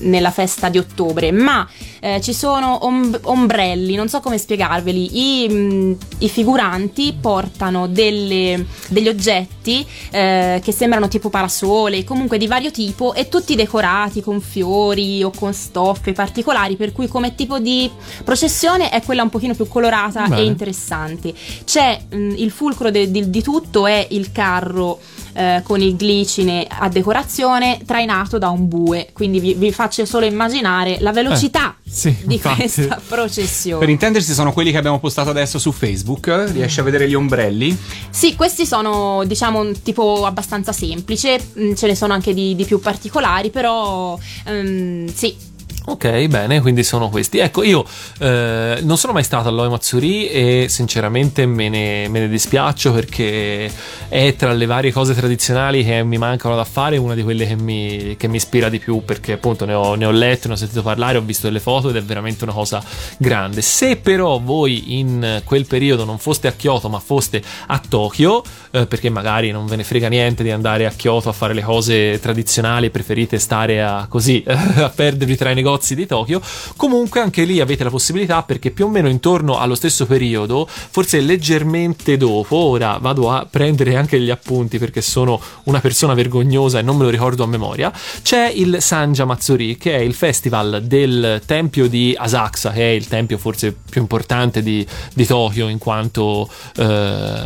[0.00, 1.66] nella festa di ottobre, ma
[2.00, 7.86] eh, ci sono om- ombrelli, non so come spiegarveli, I, mh, mm, i figuranti portano
[7.86, 14.20] delle, degli oggetti eh, che sembrano tipo parasole, comunque di vario tipo e tutti decorati
[14.20, 17.90] con fiori o con stoffe particolari, per cui come tipo di
[18.24, 20.40] processione è quella un pochino più colorata Bene.
[20.40, 21.32] e interessante.
[21.64, 24.98] C'è mh, mm, il fulcro de- di, di tutto è il carro
[25.34, 29.08] eh, con il glicine a decorazione trainato da un bue.
[29.12, 32.56] Quindi vi, vi faccio solo immaginare la velocità eh, sì, di infatti.
[32.62, 33.78] questa processione.
[33.80, 36.26] Per intendersi, sono quelli che abbiamo postato adesso su Facebook.
[36.52, 37.76] Riesci a vedere gli ombrelli?
[38.08, 41.38] Sì, questi sono diciamo un tipo abbastanza semplice.
[41.58, 45.52] Mm, ce ne sono anche di, di più particolari, però um, sì
[45.86, 47.38] Ok, bene, quindi sono questi.
[47.40, 47.84] Ecco, io
[48.18, 53.70] eh, non sono mai stato all'Oi Matsuri e sinceramente me ne, me ne, dispiaccio perché
[54.08, 57.56] è tra le varie cose tradizionali che mi mancano da fare una di quelle che
[57.56, 60.56] mi, che mi ispira di più perché appunto ne ho, ne ho, letto, ne ho
[60.56, 62.82] sentito parlare, ho visto delle foto ed è veramente una cosa
[63.18, 63.60] grande.
[63.60, 68.86] Se però voi in quel periodo non foste a Kyoto ma foste a Tokyo, eh,
[68.86, 72.18] perché magari non ve ne frega niente di andare a Kyoto a fare le cose
[72.20, 76.40] tradizionali, preferite stare a, così a perdervi tra i negozi negozi di Tokyo.
[76.76, 81.20] Comunque anche lì avete la possibilità perché più o meno intorno allo stesso periodo, forse
[81.20, 86.82] leggermente dopo, ora vado a prendere anche gli appunti perché sono una persona vergognosa e
[86.82, 91.42] non me lo ricordo a memoria, c'è il Sanja Matsuri che è il festival del
[91.44, 96.48] tempio di Asakusa, che è il tempio forse più importante di, di Tokyo in quanto
[96.76, 96.84] eh,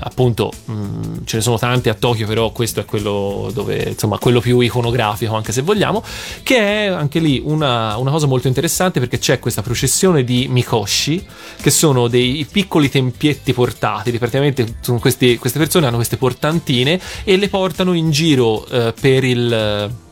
[0.01, 4.18] appunto mh, mm, ce ne sono tanti a Tokyo, però questo è quello dove insomma
[4.18, 6.03] quello più iconografico anche se vogliamo,
[6.43, 10.47] che è anche lì una, una cosa cosa molto interessante perché c'è questa processione di
[10.51, 11.25] Mikoshi,
[11.61, 14.19] che sono dei piccoli tempietti portatili.
[14.19, 20.07] Praticamente questi, queste persone hanno queste portantine e le portano in giro eh, per il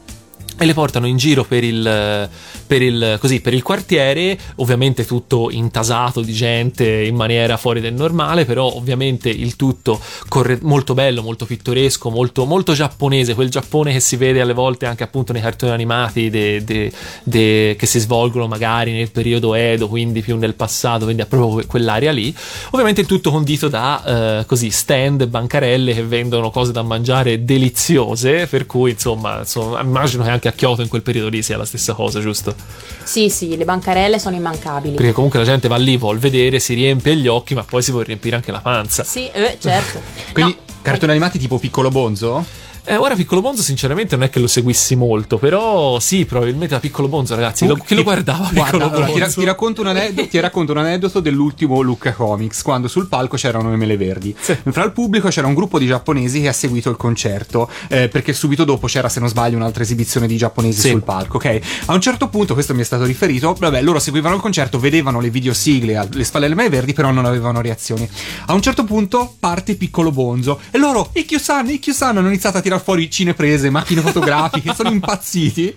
[0.59, 2.29] e le portano in giro per il,
[2.67, 7.95] per il, così, per il quartiere, ovviamente tutto intasato di gente in maniera fuori del
[7.95, 13.93] normale, però ovviamente il tutto corre, molto bello, molto pittoresco, molto, molto, giapponese, quel Giappone
[13.93, 16.93] che si vede alle volte anche appunto nei cartoni animati de, de,
[17.23, 21.67] de, che si svolgono magari nel periodo Edo, quindi più nel passato, quindi ha proprio
[21.67, 22.35] quell'area lì.
[22.71, 28.47] Ovviamente il tutto condito da eh, così stand, bancarelle che vendono cose da mangiare deliziose,
[28.47, 31.57] per cui insomma, insomma immagino che anche anche a Kyoto in quel periodo lì sia
[31.57, 32.55] la stessa cosa, giusto?
[33.03, 34.97] Sì, sì, le bancarelle sono immancabili.
[34.97, 37.91] Perché comunque la gente va lì, vuol vedere, si riempie gli occhi, ma poi si
[37.91, 39.05] vuole riempire anche la panza.
[39.05, 40.01] Sì, eh, certo.
[40.33, 42.45] Quindi No, cartoni animati tipo Piccolo Bonzo?
[42.89, 46.81] Eh, ora Piccolo Bonzo sinceramente non è che lo seguissi molto, però sì, probabilmente da
[46.81, 50.29] Piccolo Bonzo ragazzi, lo, chi lo guardava Guarda, allora, ti, ra- ti racconto un aneddoto,
[50.29, 54.33] ti racconto un aneddoto dell'ultimo Lucca Comics, quando sul palco c'erano le mele verdi.
[54.39, 54.57] Sì.
[54.71, 58.33] Tra il pubblico c'era un gruppo di giapponesi che ha seguito il concerto, eh, perché
[58.33, 60.91] subito dopo c'era, se non sbaglio, un'altra esibizione di giapponesi Sì.
[60.91, 61.59] sul palco, ok?
[61.87, 65.19] A un certo punto, questo mi è stato riferito, vabbè, loro seguivano il concerto, vedevano
[65.21, 68.09] le videosigle alle spalle delle mele verdi, però non avevano reazioni.
[68.47, 72.83] A un certo punto parte Piccolo Bonzo e loro, Ikkyo-san, Ikkyo-san, hanno iniziato a tirar
[72.83, 75.75] fuori cineprese, macchine fotografiche, sono impazziti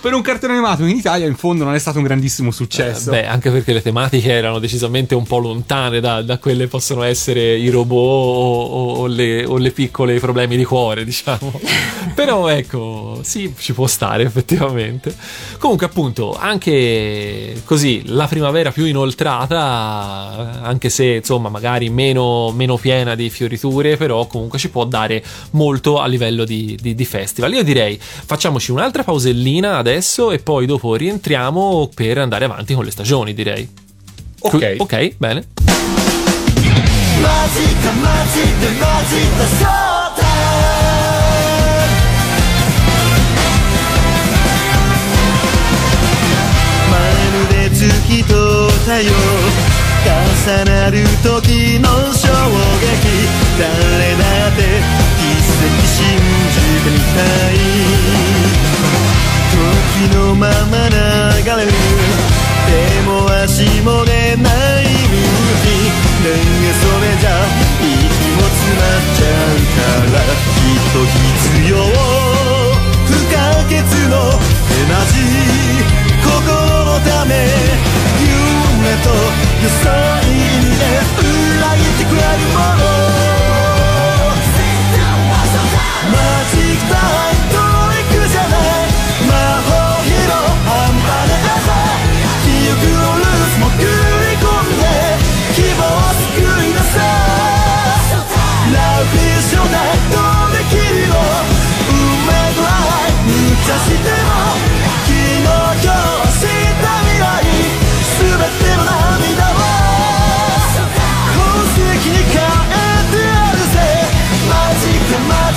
[0.00, 3.10] per un cartone animato che in Italia in fondo non è stato un grandissimo successo.
[3.10, 7.56] Beh, anche perché le tematiche erano decisamente un po' lontane da, da quelle possono essere
[7.56, 11.52] i robot o, o- o le, o le piccole problemi di cuore, diciamo.
[12.14, 15.14] Però ecco, sì, ci può stare effettivamente.
[15.58, 23.14] Comunque, appunto, anche così la primavera più inoltrata, anche se insomma magari meno, meno piena
[23.14, 25.22] di fioriture, però comunque ci può dare
[25.52, 27.53] molto a livello di, di- di festival.
[27.53, 32.91] Io direi facciamoci un'altra pausellina adesso e poi dopo rientriamo per andare avanti con le
[32.91, 33.67] stagioni, direi.
[34.39, 34.75] Ok.
[34.79, 35.45] Ok, bene.
[37.19, 39.67] マジかマジでマジだショー
[40.15, 40.17] タ
[46.91, 46.97] ま
[47.33, 48.33] るで月と
[48.85, 49.11] 太陽
[50.07, 52.27] 重なる時の衝
[52.79, 53.27] 撃
[53.59, 54.61] 誰だって
[55.19, 55.20] 奇跡
[55.86, 56.18] 信
[56.50, 57.54] じてみたい
[59.52, 60.96] 時のまま流
[61.44, 61.72] れる
[62.66, 63.10] 手も
[63.44, 64.48] 足も出な
[64.80, 65.18] い向
[65.62, 65.70] き
[66.22, 67.28] ねえそれじゃ
[67.80, 67.86] 息
[68.36, 71.72] も詰まっちゃうからきっと必要
[73.06, 73.36] 不可
[73.68, 73.74] 欠
[74.08, 74.14] の
[74.70, 75.92] エナジー
[76.22, 76.30] 心
[76.84, 77.30] のため
[78.20, 79.06] 夢と
[79.62, 79.84] 予想
[80.26, 80.32] に
[80.78, 80.82] で
[81.20, 82.58] 裏切ってくれるも
[83.46, 83.51] の
[86.11, 86.17] マ
[86.51, 86.97] ジック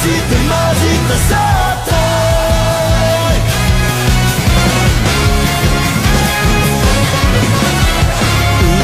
[0.05, 1.97] マジでマジでサータ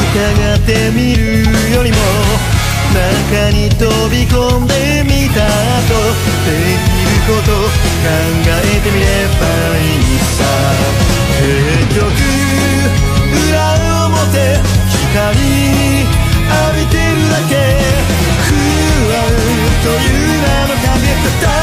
[0.01, 0.17] 疑
[0.55, 1.21] ってみる
[1.75, 1.97] よりも
[2.91, 4.73] 中に飛び込んで
[5.05, 5.93] みた後
[6.41, 9.05] できること考えてみれ
[9.37, 9.45] ば
[9.77, 10.41] いいさ
[11.37, 12.09] 結局
[13.47, 14.57] 裏表
[15.13, 17.70] 光浴びてるだけ。
[19.83, 21.07] という名の影
[21.41, 21.60] 戦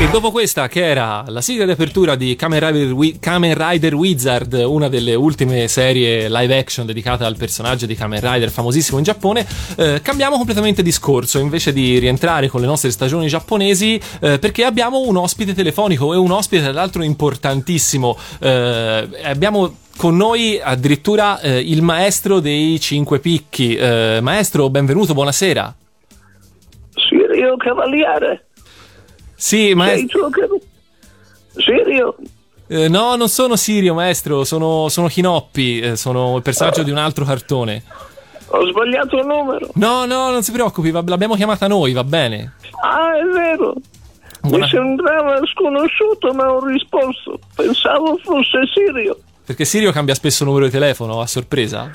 [0.00, 4.52] E dopo questa, che era la sigla di apertura di Kamen Rider, Kamen Rider Wizard,
[4.52, 9.44] una delle ultime serie live action dedicata al personaggio di Kamen Rider famosissimo in Giappone,
[9.76, 11.40] eh, cambiamo completamente discorso.
[11.40, 16.16] Invece di rientrare con le nostre stagioni giapponesi, eh, perché abbiamo un ospite telefonico e
[16.16, 18.16] un ospite, tra l'altro, importantissimo.
[18.38, 23.74] Eh, abbiamo con noi addirittura eh, il maestro dei cinque picchi.
[23.74, 25.74] Eh, maestro, benvenuto, buonasera.
[26.94, 28.46] Sirio Cavaliere,
[29.34, 30.30] Sì, maestro.
[31.56, 32.16] Sirio,
[32.68, 36.98] Eh, no, non sono Sirio, maestro, sono, sono Chinoppi, eh, sono il personaggio di un
[36.98, 37.82] altro cartone.
[38.50, 39.68] ho sbagliato il numero.
[39.74, 42.54] No, no, non si preoccupi, va- l'abbiamo chiamata noi, va bene.
[42.82, 43.74] Ah, è vero.
[44.42, 47.38] Buona- Mi sembrava sconosciuto, ma ho risposto.
[47.56, 49.18] Pensavo fosse Sirio.
[49.48, 51.90] Perché Sirio cambia spesso numero di telefono a sorpresa.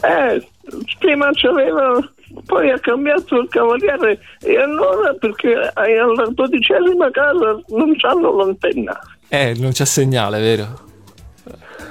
[0.00, 0.48] Eh,
[1.00, 1.98] prima c'aveva,
[2.46, 4.20] poi ha cambiato il cavaliere.
[4.40, 8.96] E allora, perché alla dodicesima casa non c'hanno l'antenna.
[9.26, 10.78] Eh, non c'è segnale, vero?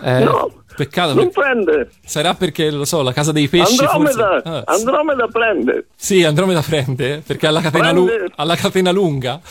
[0.02, 1.90] Eh, No, Peccato, non perché- prende.
[2.06, 4.48] sarà perché, lo so, la casa dei pesci Andromeda, forse...
[4.48, 4.64] Ah.
[4.68, 5.88] Andromeda prende.
[5.94, 8.08] Sì, Andromeda prende, perché ha la catena, lu-
[8.56, 9.42] catena lunga.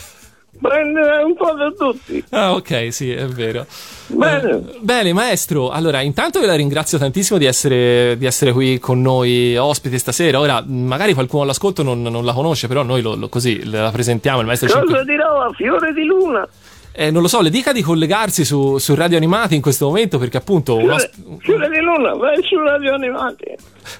[0.59, 2.23] Prende un po' da tutti.
[2.29, 3.65] Ah, ok, sì, è vero.
[4.07, 4.49] Bene.
[4.51, 5.69] Eh, bene, maestro.
[5.69, 10.39] Allora, intanto ve la ringrazio tantissimo di essere, di essere qui con noi ospite stasera.
[10.39, 14.39] Ora, magari qualcuno all'ascolto non, non la conosce, però noi lo, lo- così la presentiamo.
[14.41, 16.47] Il maestro Cosa Cinque- dirò a Fiore di Luna?
[16.93, 20.17] Eh, non lo so, le dica di collegarsi su, su Radio Animati in questo momento
[20.19, 20.75] perché appunto...
[20.75, 23.45] un Fiore, osp- Fiore di Luna, vai su Radio Animati.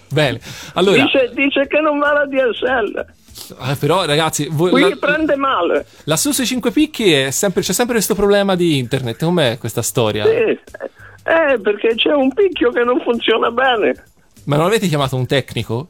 [0.09, 0.39] Bene,
[0.73, 1.01] allora...
[1.01, 3.05] Dice, dice che non va la DSL.
[3.59, 5.85] Eh, però ragazzi, voi- Qui la, prende male.
[6.05, 9.23] lassù sui 5 picchi è sempre, c'è sempre questo problema di internet.
[9.23, 10.25] Com'è questa storia?
[10.25, 10.59] Sì.
[11.23, 13.93] Eh, perché c'è un picchio che non funziona bene.
[14.45, 15.87] Ma non avete chiamato un tecnico?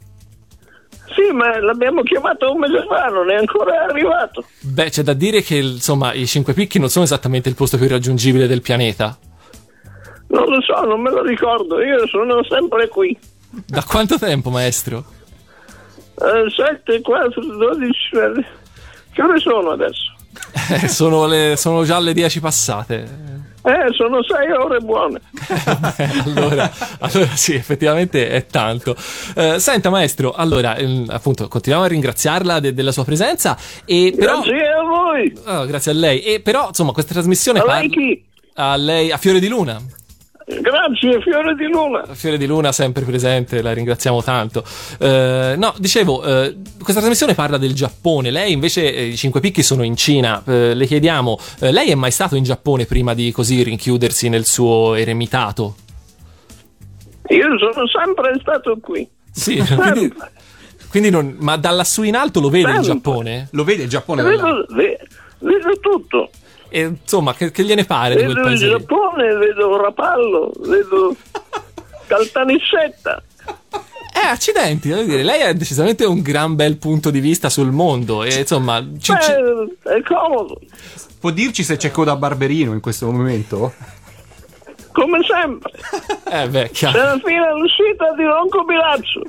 [1.16, 4.46] Sì, ma l'abbiamo chiamato un mese fa, non è ancora arrivato.
[4.62, 7.88] Beh, c'è da dire che insomma i 5 picchi non sono esattamente il posto più
[7.88, 9.18] raggiungibile del pianeta.
[10.28, 11.82] Non lo so, non me lo ricordo.
[11.82, 13.18] Io sono sempre qui.
[13.68, 15.04] Da quanto tempo, maestro?
[16.22, 17.98] Eh, 7, 4, 12.
[18.14, 18.46] eh,
[19.14, 20.14] Che ore sono adesso?
[20.72, 23.30] Eh, sono, le- sono già le 10 passate.
[23.64, 25.22] Eh, sono 6 ore buone.
[25.98, 28.96] Eh, allora, allora sì, effettivamente è tanto.
[29.36, 33.56] Eh, senta, maestro, allora, ehm, appunto, continuiamo a ringraziarla de- della sua presenza.
[33.86, 35.38] E però, Grazie a voi.
[35.46, 36.22] Ah, grazie a lei.
[36.22, 38.26] E però, insomma, questa trasmissione A parla lei chi?
[38.56, 39.80] a lei, a Fiore di Luna.
[40.60, 42.06] Grazie, Fiore di Luna.
[42.14, 44.64] Fiore di Luna sempre presente, la ringraziamo tanto.
[45.00, 49.64] Eh, no, dicevo, eh, questa trasmissione parla del Giappone, lei invece eh, i cinque picchi
[49.64, 50.44] sono in Cina.
[50.46, 54.46] Eh, le chiediamo, eh, lei è mai stato in Giappone prima di così rinchiudersi nel
[54.46, 55.76] suo eremitato?
[57.30, 59.08] Io sono sempre stato qui.
[59.32, 60.14] Sì, quindi,
[60.90, 62.94] quindi non, ma da lassù in alto lo vede il Sempre.
[62.94, 63.48] Giappone?
[63.52, 64.22] Lo vede il Giappone?
[64.24, 65.00] Vedo, ve-
[65.40, 66.30] vedo tutto.
[66.74, 68.66] E insomma, che, che gliene pare di quel Vedo il paese?
[68.66, 68.72] lì?
[68.72, 71.16] Giappone, vedo Rapallo, vedo
[72.08, 73.22] Caltanissetta.
[74.14, 78.24] Eh, accidenti, devo dire, lei ha decisamente un gran bel punto di vista sul mondo
[78.24, 79.32] e insomma, ci- ci-
[79.84, 80.60] Beh, è comodo,
[81.20, 83.74] Può dirci se c'è coda a Barberino in questo momento?
[84.92, 85.72] Come sempre.
[86.32, 87.04] eh beh, chiaro.
[87.04, 89.22] la fine all'uscita di Ronco Bilazzo.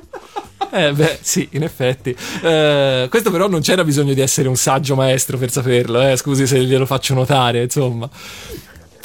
[0.71, 2.15] Eh beh, sì, in effetti.
[2.41, 6.47] Eh, questo però non c'era bisogno di essere un saggio maestro per saperlo, eh, scusi
[6.47, 8.09] se glielo faccio notare, insomma.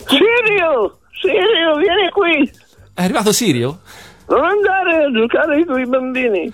[0.06, 2.50] Sirio, Sirio, vieni qui.
[2.94, 3.80] È arrivato Sirio?
[4.28, 6.52] Non andare a giocare con i bambini.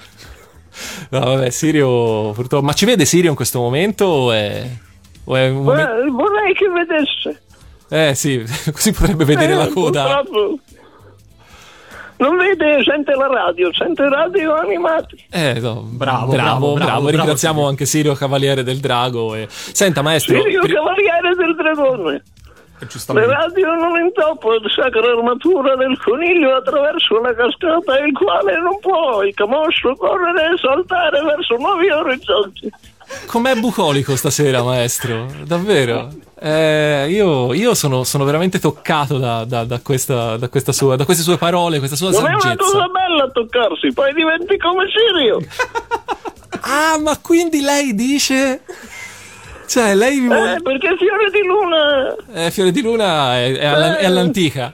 [1.11, 2.64] No, vabbè, Sirio purtroppo...
[2.64, 4.68] Ma ci vede Sirio in questo momento o è...
[5.24, 5.92] O è un momento...
[5.92, 7.42] Vorrei, vorrei che vedesse.
[7.89, 10.05] Eh sì, così potrebbe vedere Eh, la coda.
[10.22, 10.59] purtroppo.
[12.16, 15.26] Non vede, sente la radio, sente radio animati.
[15.30, 17.68] Eh, no, Bravo, bravo, bravo, bravo, bravo, Ringraziamo Sirio.
[17.70, 19.35] anche Sirio Cavaliere del Drago.
[19.35, 19.47] E...
[19.51, 20.41] Senta, maestro...
[20.41, 22.22] Sirio, pri- cavaliere del dragone.
[22.78, 23.30] Le Giustamente.
[23.32, 29.22] radio non intoppo la sacra armatura del coniglio attraverso una cascata il quale non può
[29.22, 32.70] il camoscio correre e saltare verso nuovi orizzonti.
[33.26, 35.26] Com'è bucolico stasera, maestro?
[35.44, 36.08] Davvero?
[36.40, 41.04] Eh, io io sono, sono veramente toccato da, da- da questa, da, questa sua, da
[41.04, 42.88] queste sue parole, questa sua Non è una cosa saggezza.
[42.88, 45.40] bella toccarsi, poi diventi come Sirio.
[46.60, 48.62] Ah, ma quindi lei dice...
[49.66, 50.18] Cioè, lei.
[50.18, 52.14] Eh, perché Fiore di Luna
[52.46, 54.72] Eh, Fiore di Luna è, è alla- è all'antica.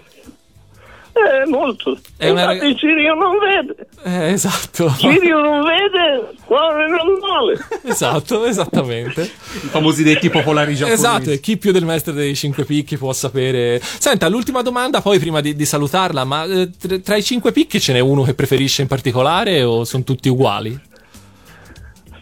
[1.13, 1.99] Eh, molto.
[2.17, 3.89] È una Infatti rag- Cirio non vede.
[4.05, 4.95] Eh, esatto.
[4.97, 7.59] Cirio non vede, cuore non vuole.
[7.85, 9.23] esatto, esattamente.
[9.23, 11.03] I famosi detti popolari giapponesi.
[11.03, 13.81] Esatto, e chi più del maestro dei cinque picchi può sapere.
[13.83, 17.81] Senta, l'ultima domanda, poi prima di, di salutarla, ma eh, tra, tra i cinque picchi
[17.81, 20.89] ce n'è uno che preferisce in particolare o sono tutti uguali?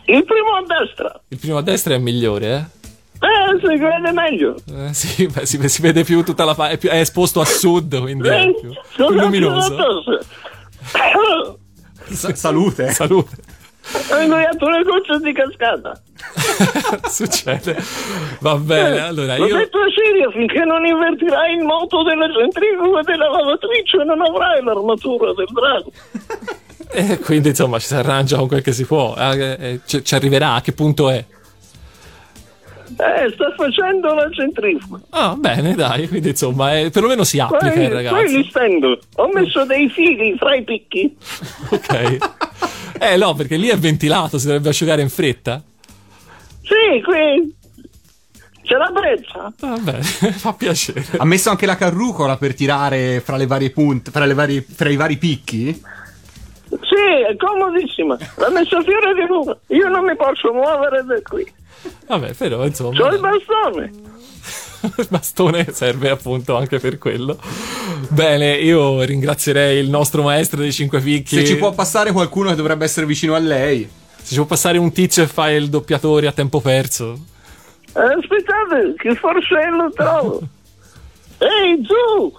[0.07, 1.21] Il primo a destra.
[1.29, 2.78] Il primo a destra è il migliore, eh?
[3.61, 4.55] Si vede meglio.
[4.71, 7.45] Eh, sì, beh, si, si vede più tutta la parte, è, più- è esposto a
[7.45, 9.77] sud, quindi è più, più luminoso.
[12.11, 12.91] Sa- salute.
[12.91, 13.37] Salute.
[14.11, 16.01] Ho ingoiato una goccia di cascata.
[17.09, 17.77] Succede.
[18.41, 19.57] Va bene, allora L'ho io...
[19.57, 24.63] detto a Sirio, finché non invertirai il moto della centrifuga e della lavatrice non avrai
[24.63, 25.91] l'armatura del drago.
[26.93, 29.15] eh, quindi insomma ci si arrangia con quel che si può.
[29.17, 31.25] Eh, eh, ci, ci arriverà, a che punto è?
[32.97, 35.01] Eh, sta facendo la centrifuga.
[35.11, 38.99] Ah, bene, dai, quindi insomma, eh, perlomeno si applica Poi, il poi li stendo.
[39.17, 41.17] Ho messo dei fili fra i picchi.
[41.71, 42.19] Ok.
[43.01, 45.63] Eh no, perché lì è ventilato, si dovrebbe asciugare in fretta.
[46.63, 47.57] Sì, qui
[48.69, 49.53] c'è la brezza.
[49.59, 50.03] Vabbè,
[50.37, 51.03] fa piacere.
[51.17, 54.91] Ha messo anche la carrucola per tirare fra le varie punte, fra, le varie, fra
[54.91, 55.73] i vari picchi?
[56.69, 58.19] Sì, è comodissima.
[58.37, 59.57] L'ha messo fiore di luna.
[59.69, 61.51] Io non mi posso muovere da qui.
[62.07, 62.99] Vabbè, però insomma...
[62.99, 63.91] C'ho il bastone.
[64.97, 67.39] il bastone serve appunto anche per quello.
[68.09, 71.37] Bene, io ringrazierei il nostro maestro dei cinque picchi.
[71.37, 73.89] Se ci può passare qualcuno che dovrebbe essere vicino a lei.
[74.17, 77.19] Se ci può passare un tizio e fare il doppiatore a tempo perso.
[77.95, 80.41] Eh, aspettate, che forse lo trovo.
[81.39, 82.33] Ehi, tu!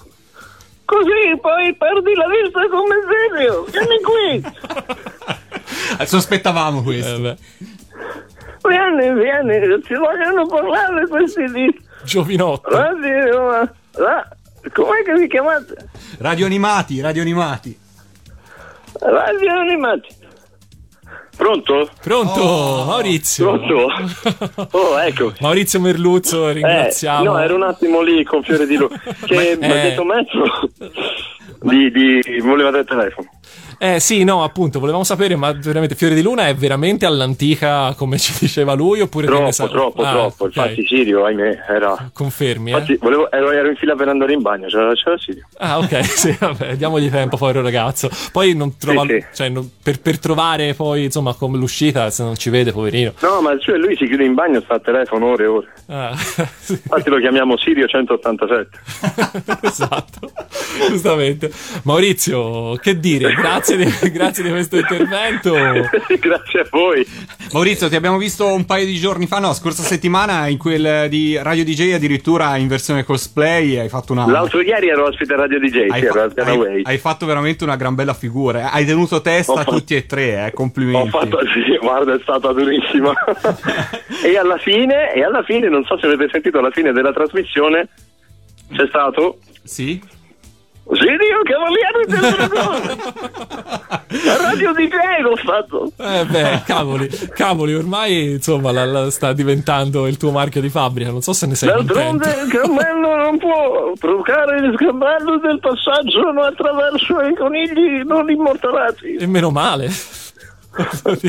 [0.85, 3.65] Così poi perdi la vista come Zilio.
[3.65, 4.43] Vieni qui.
[6.07, 7.15] Sospettavamo questo.
[7.15, 7.37] Eh, beh,
[8.67, 9.83] Vieni, vieni.
[9.83, 12.69] Ci vogliono parlare questi di giovinotto.
[12.69, 13.69] radio...
[13.93, 14.27] La,
[14.73, 15.89] com'è che vi chiamate?
[16.19, 17.77] Radio animati, radio animati.
[19.01, 20.07] Radio Animati.
[21.37, 21.89] Pronto?
[22.01, 22.85] Pronto, Oh.
[22.85, 23.45] Maurizio.
[23.57, 23.87] Pronto?
[24.77, 25.33] Oh, ecco.
[25.39, 27.23] Maurizio Merluzzo, Eh, ringraziamo.
[27.23, 28.87] no, ero un attimo lì con Fiore di Lu.
[29.25, 29.81] Che mi ha eh.
[29.89, 30.43] detto Metro
[31.61, 33.29] di, di voleva del telefono.
[33.81, 38.17] Eh sì, no, appunto, volevamo sapere, ma veramente Fiore di Luna è veramente all'antica, come
[38.17, 40.43] ci diceva lui, oppure Troppo, sa- troppo, Ah, troppo.
[40.45, 40.55] ok.
[40.55, 42.09] Infatti, Sirio, ahimè, era.
[42.13, 42.73] Confermi, eh?
[42.73, 45.47] Infatti, volevo, ero, ero in fila per andare in bagno, c'era, c'era Sirio.
[45.59, 48.09] Ah, ok, sì, vabbè, diamogli tempo, povero ragazzo.
[48.33, 49.23] Poi non trova, sì.
[49.33, 53.13] cioè, non- per, per trovare poi, insomma, come l'uscita, se non ci vede, poverino.
[53.21, 55.67] No, ma cioè lui si chiude in bagno, sta al telefono ore e ore.
[55.87, 56.13] Ah,
[56.59, 58.69] sì, Infatti lo chiamiamo Sirio 187.
[59.63, 60.31] esatto,
[60.89, 61.49] giustamente.
[61.83, 65.53] Maurizio, che dire, grazie di, grazie di questo intervento.
[66.19, 67.05] Grazie a voi.
[67.53, 71.37] Maurizio, ti abbiamo visto un paio di giorni fa, no, scorsa settimana in quel di
[71.41, 74.25] Radio DJ addirittura in versione cosplay hai fatto una...
[74.27, 77.95] L'altro ieri ero ospite a Radio DJ, Hai, fa- hai- hai fatto veramente una gran
[77.95, 78.59] bella figura.
[78.61, 78.69] eh.
[78.71, 80.45] Hai tenuto testa Ho a fatto- tutti e tre, eh.
[80.47, 81.09] Ho Complimenti.
[81.09, 83.13] fatto, sì, guarda, è stata durissima.
[84.23, 87.87] e alla fine, e alla fine, non so se avete sentito, alla fine della trasmissione
[88.71, 89.99] c'è stato Sì?
[90.91, 92.97] Sirio Cavaliere del Dragone.
[94.37, 95.91] Radio DJ l'ho fatto.
[95.97, 101.11] Eh beh, cavoli, cavoli, ormai insomma la- la- sta diventando il tuo marchio di fabbrica,
[101.11, 101.93] non so se ne sei contento.
[101.93, 109.15] D'altronde il cammello non può provocare il scamballo del passaggio attraverso i conigli non immortalati.
[109.15, 109.89] E meno male.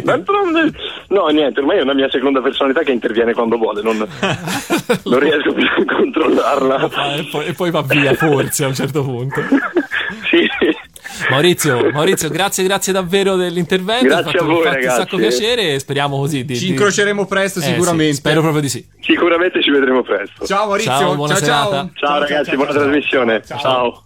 [0.03, 0.72] D'altronde,
[1.09, 3.96] No, niente, ormai è una mia seconda personalità che interviene quando vuole, non,
[5.05, 6.88] non riesco più a controllarla.
[6.92, 9.40] Ah, e, poi, e poi va via, forse a un certo punto.
[10.28, 10.46] Sì.
[11.30, 14.07] Maurizio, Maurizio, grazie, grazie davvero dell'intervento.
[14.07, 14.96] Grazie fatto, a voi, fatto un ragazzi.
[15.01, 16.57] sacco piacere e speriamo così di.
[16.57, 18.14] Ci di- incroceremo presto Eh, sì, sicuramente.
[18.14, 18.84] spero proprio di sì.
[19.01, 20.46] Sicuramente ci vedremo presto.
[20.46, 21.70] Ciao Maurizio, Ciao, buona ciao, serata.
[21.70, 21.90] ciao.
[21.94, 23.42] Ciao, ragazzi, buona trasmissione.
[23.44, 24.03] ciao.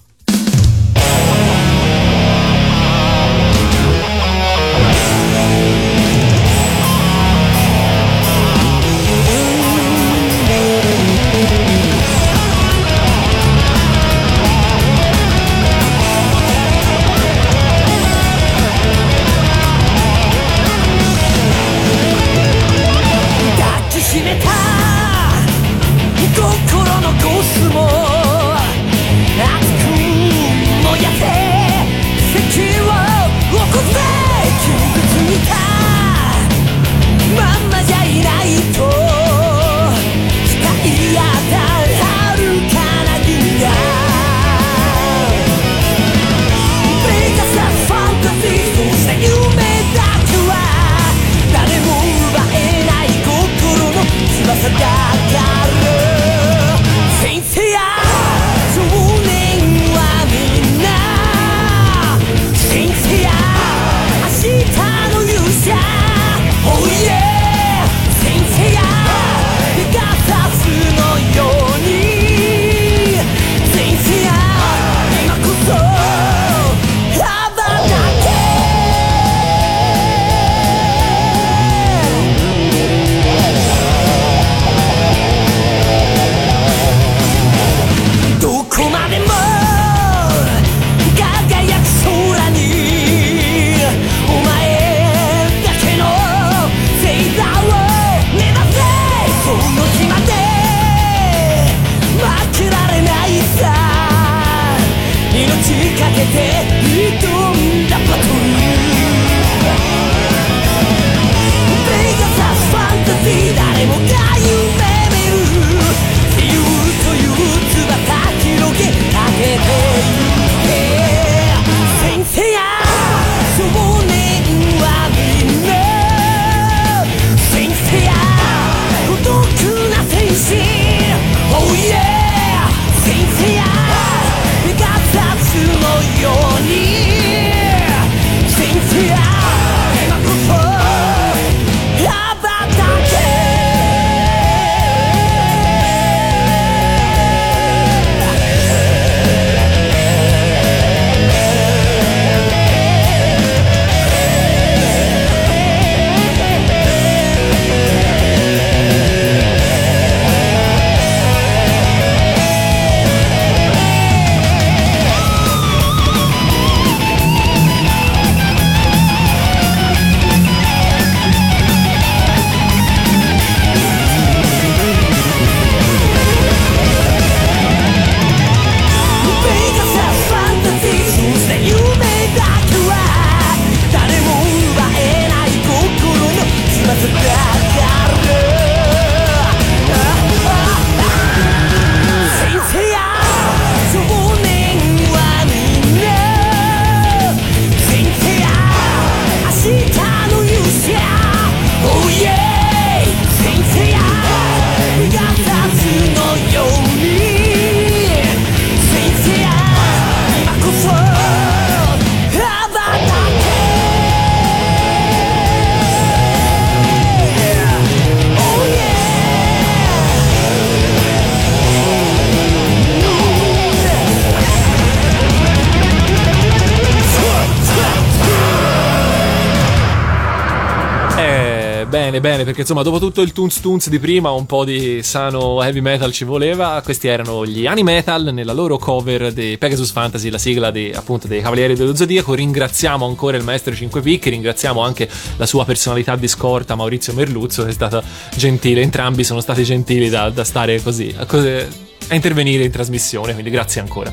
[232.54, 236.12] Perché insomma, dopo tutto il Toons Toons di prima, un po' di sano heavy metal
[236.12, 236.80] ci voleva.
[236.84, 241.40] Questi erano gli Animetal nella loro cover di Pegasus Fantasy, la sigla di, appunto dei
[241.40, 242.32] Cavalieri dello Zodiaco.
[242.32, 247.64] Ringraziamo ancora il maestro 5 picchi, ringraziamo anche la sua personalità di scorta, Maurizio Merluzzo,
[247.64, 248.00] che è stata
[248.36, 248.82] gentile.
[248.82, 251.12] Entrambi sono stati gentili da, da stare così.
[251.18, 254.12] A cose- a intervenire in trasmissione, quindi grazie ancora.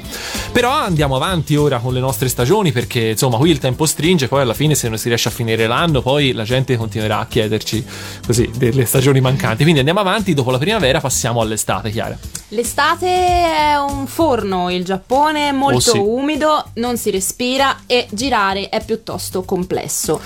[0.52, 4.42] Però andiamo avanti ora con le nostre stagioni perché insomma qui il tempo stringe, poi
[4.42, 7.84] alla fine se non si riesce a finire l'anno poi la gente continuerà a chiederci
[8.26, 9.62] così delle stagioni mancanti.
[9.64, 12.18] Quindi andiamo avanti, dopo la primavera passiamo all'estate, Chiara.
[12.50, 15.98] L'estate è un forno, il Giappone è molto Oh, sì.
[15.98, 20.20] umido, non si respira e girare è piuttosto complesso.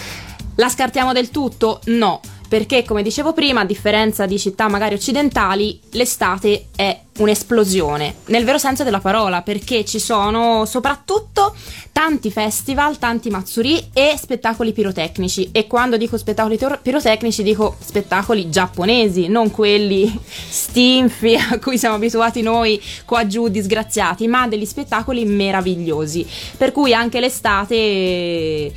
[0.55, 1.79] La scartiamo del tutto?
[1.85, 2.19] No,
[2.49, 8.57] perché come dicevo prima, a differenza di città magari occidentali, l'estate è un'esplosione, nel vero
[8.57, 11.55] senso della parola, perché ci sono soprattutto
[11.91, 15.49] tanti festival, tanti matsuri e spettacoli pirotecnici.
[15.53, 21.95] E quando dico spettacoli tor- pirotecnici dico spettacoli giapponesi, non quelli stinfi a cui siamo
[21.95, 26.27] abituati noi qua giù disgraziati, ma degli spettacoli meravigliosi.
[26.57, 28.73] Per cui anche l'estate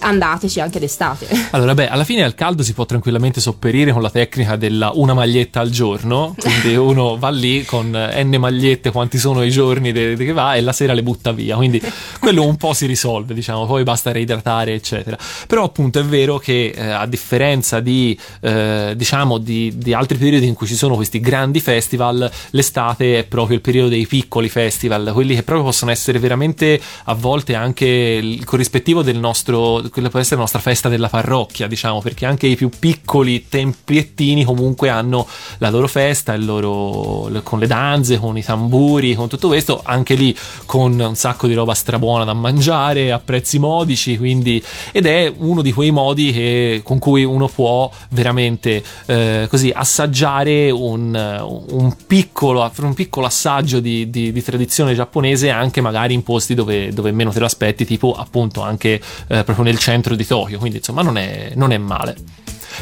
[0.00, 1.26] andateci anche d'estate.
[1.56, 5.14] Allora, beh, alla fine al caldo si può tranquillamente sopperire con la tecnica della una
[5.14, 6.34] maglietta al giorno.
[6.38, 10.54] Quindi uno va lì con n magliette, quanti sono i giorni de- de- che va,
[10.54, 11.56] e la sera le butta via.
[11.56, 11.80] Quindi
[12.20, 15.16] quello un po' si risolve, diciamo, poi basta reidratare, eccetera.
[15.46, 20.46] Però, appunto, è vero che eh, a differenza di, eh, diciamo, di, di altri periodi
[20.46, 25.10] in cui ci sono questi grandi festival, l'estate è proprio il periodo dei piccoli festival,
[25.12, 30.20] quelli che proprio possono essere veramente a volte anche il corrispettivo del nostro, quella può
[30.20, 35.26] essere la nostra festa della parrocchia, diciamo, perché anche i più piccoli templiettini comunque hanno
[35.58, 39.80] la loro festa, il loro, le- con le danze, con i tamburi, con tutto questo,
[39.84, 40.36] anche lì
[40.66, 44.62] con un sacco di roba strabuona da mangiare a prezzi modici, quindi
[44.92, 50.70] ed è uno di quei modi che- con cui uno può veramente eh, così assaggiare
[50.70, 56.54] un, un piccolo, un piccolo assaggio di, di- di tradizione giapponese anche magari in posti
[56.54, 60.58] dove, dove meno te lo aspetti, tipo appunto anche eh, proprio nel centro di Tokyo,
[60.58, 62.16] quindi insomma non è, non è male.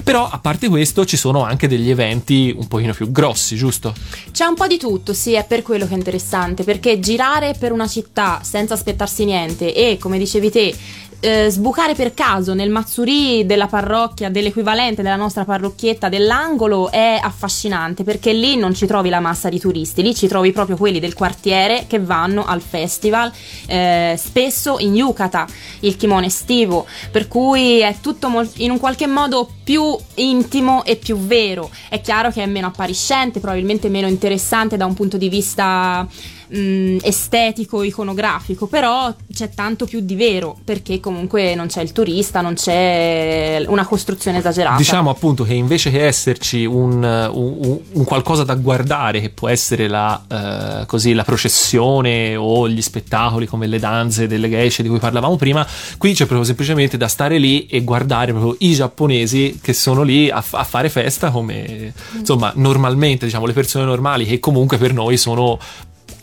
[0.03, 3.95] Però a parte questo ci sono anche degli eventi un pochino più grossi, giusto?
[4.33, 7.73] C'è un po' di tutto, sì, è per quello che è interessante, perché girare per
[7.73, 10.75] una città senza aspettarsi niente e, come dicevi te,
[11.25, 18.05] eh, sbucare per caso nel Matsuri della parrocchia, dell'equivalente della nostra parrocchietta dell'angolo è affascinante
[18.05, 21.15] perché lì non ci trovi la massa di turisti, lì ci trovi proprio quelli del
[21.15, 23.33] quartiere che vanno al festival,
[23.67, 25.47] eh, spesso in yukata,
[25.81, 30.97] il kimono estivo, per cui è tutto mol- in un qualche modo più intimo e
[30.97, 31.71] più vero.
[31.89, 36.07] È chiaro che è meno appariscente, probabilmente meno interessante da un punto di vista
[36.55, 42.41] mh, estetico, iconografico, però c'è tanto più di vero perché comunque non c'è il turista,
[42.41, 44.77] non c'è una costruzione esagerata.
[44.77, 49.89] Diciamo appunto che invece che esserci un, un- un qualcosa da guardare, che può essere
[49.89, 54.99] la, eh, così, la processione o gli spettacoli come le danze delle geishe di cui
[54.99, 55.67] parlavamo prima,
[55.99, 60.31] qui c'è proprio semplicemente da stare lì e guardare proprio i giapponesi che sono lì
[60.31, 65.17] a, a fare festa come insomma normalmente diciamo le persone normali che comunque per noi
[65.17, 65.59] sono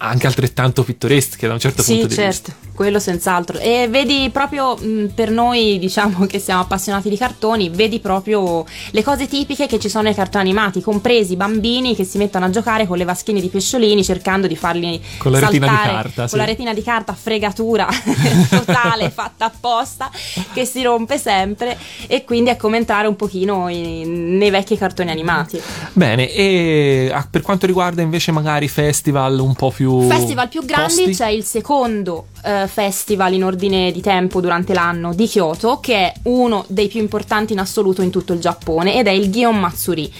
[0.03, 2.31] anche altrettanto pittoresche da un certo Sì, punto di vista.
[2.51, 3.59] certo, quello senz'altro.
[3.59, 9.03] E vedi proprio mh, per noi, diciamo che siamo appassionati di cartoni, vedi proprio le
[9.03, 12.49] cose tipiche che ci sono nei cartoni animati, compresi i bambini che si mettono a
[12.49, 16.19] giocare con le vaschine di pesciolini cercando di farli Con la retina di saltare carta,
[16.21, 16.35] con sì.
[16.37, 17.87] la retina di carta fregatura
[18.49, 20.09] totale fatta apposta
[20.53, 21.77] che si rompe sempre
[22.07, 25.61] e quindi è come entrare un pochino in- nei vecchi cartoni animati.
[25.93, 31.03] Bene, e ah, per quanto riguarda invece magari festival un po' più Festival più grandi
[31.03, 31.15] posti?
[31.15, 36.13] c'è il secondo eh, festival in ordine di tempo durante l'anno di Kyoto, che è
[36.23, 40.11] uno dei più importanti in assoluto in tutto il Giappone ed è il Gion Matsuri.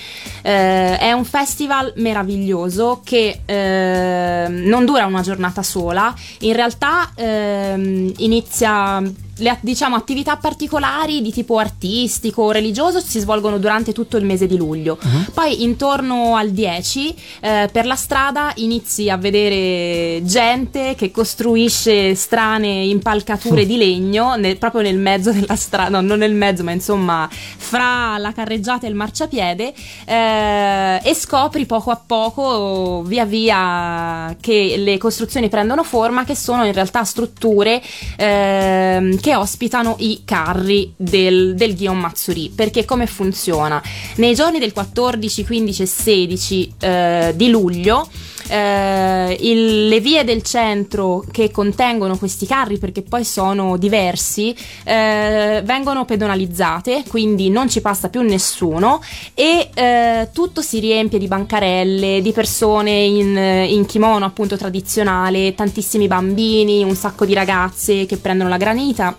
[0.42, 8.14] Eh, è un festival meraviglioso che eh, non dura una giornata sola, in realtà ehm,
[8.18, 9.02] inizia
[9.38, 14.48] le diciamo, attività particolari di tipo artistico o religioso si svolgono durante tutto il mese
[14.48, 14.98] di luglio.
[15.34, 22.84] Poi intorno al 10 eh, per la strada inizi a vedere gente che costruisce strane
[22.86, 27.30] impalcature di legno nel- proprio nel mezzo della strada, no, non nel mezzo, ma insomma
[27.32, 29.74] fra la carreggiata e il marciapiede
[30.06, 36.66] eh, e scopri poco a poco, via via che le costruzioni prendono forma, che sono
[36.66, 37.82] in realtà strutture
[38.18, 42.52] ehm, che ospitano i carri del, del Gion Matsuri.
[42.54, 43.82] Perché come funziona?
[44.16, 48.08] Nei giorni del 14, 15 e 16 eh, di luglio
[48.52, 55.62] eh, il- le vie del centro che contengono questi carri, perché poi sono diversi, eh,
[55.64, 59.02] vengono pedonalizzate, quindi non ci passa più nessuno
[59.34, 66.08] e eh, tutto si riempie di bancarelle, di persone in, in kimono appunto tradizionale, tantissimi
[66.08, 69.18] bambini, un sacco di ragazze che prendono la granita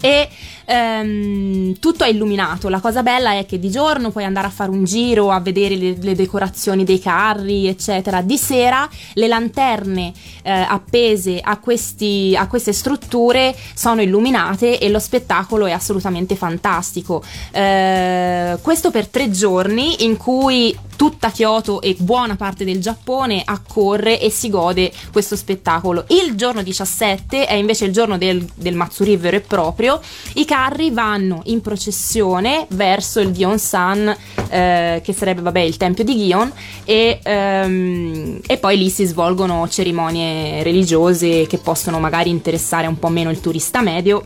[0.00, 0.28] e
[0.64, 2.68] ehm, tutto è illuminato.
[2.68, 5.76] La cosa bella è che di giorno puoi andare a fare un giro a vedere
[5.76, 8.22] le, le decorazioni dei carri, eccetera.
[8.22, 10.12] Di sera le lanterne
[10.42, 17.22] eh, appese a, questi, a queste strutture sono illuminate e lo spettacolo è assolutamente fantastico.
[17.50, 24.20] Eh, questo per tre giorni in cui tutta Kyoto e buona parte del Giappone accorre
[24.20, 26.04] e si gode questo spettacolo.
[26.08, 30.00] Il giorno 17 è invece il giorno del, del Matsuri vero e proprio.
[30.34, 34.16] I carri vanno in processione verso il Gion-san,
[34.50, 36.52] eh, che sarebbe vabbè, il tempio di Gion,
[36.84, 43.08] e, ehm, e poi lì si svolgono cerimonie religiose che possono magari interessare un po'
[43.08, 44.24] meno il turista medio.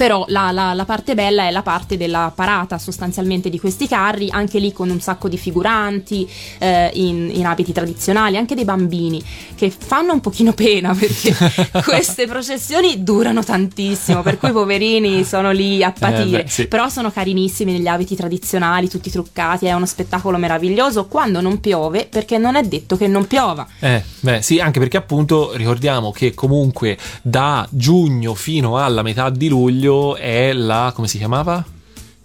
[0.00, 4.28] Però la, la- la parte bella è la parte della parata sostanzialmente di questi carri,
[4.30, 6.26] anche lì con un sacco di figuranti
[6.58, 9.22] eh, in, in abiti tradizionali, anche dei bambini
[9.54, 11.36] che fanno un pochino pena perché
[11.84, 16.44] queste processioni durano tantissimo, per cui i poverini sono lì a patire.
[16.44, 16.66] beh, sì.
[16.66, 22.06] Però sono carinissimi negli abiti tradizionali, tutti truccati, è uno spettacolo meraviglioso quando non piove,
[22.06, 23.66] perché non è detto che non piova.
[23.80, 29.48] Eh, beh, sì, anche perché appunto ricordiamo che comunque da giugno fino alla metà di
[29.48, 31.64] luglio è la come si chiamava?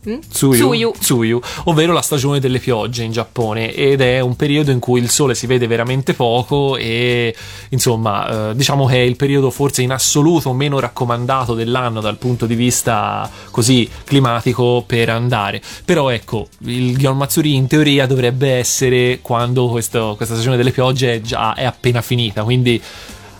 [0.07, 0.19] Mm?
[0.29, 0.91] Tsuyu, Tsuyu.
[0.99, 5.09] Tsuyu, ovvero la stagione delle piogge in Giappone ed è un periodo in cui il
[5.09, 7.35] sole si vede veramente poco e
[7.69, 12.45] insomma eh, diciamo che è il periodo forse in assoluto meno raccomandato dell'anno dal punto
[12.45, 19.19] di vista così climatico per andare però ecco il Gion Matsuri in teoria dovrebbe essere
[19.23, 22.79] quando questo- questa stagione delle piogge è già è appena finita quindi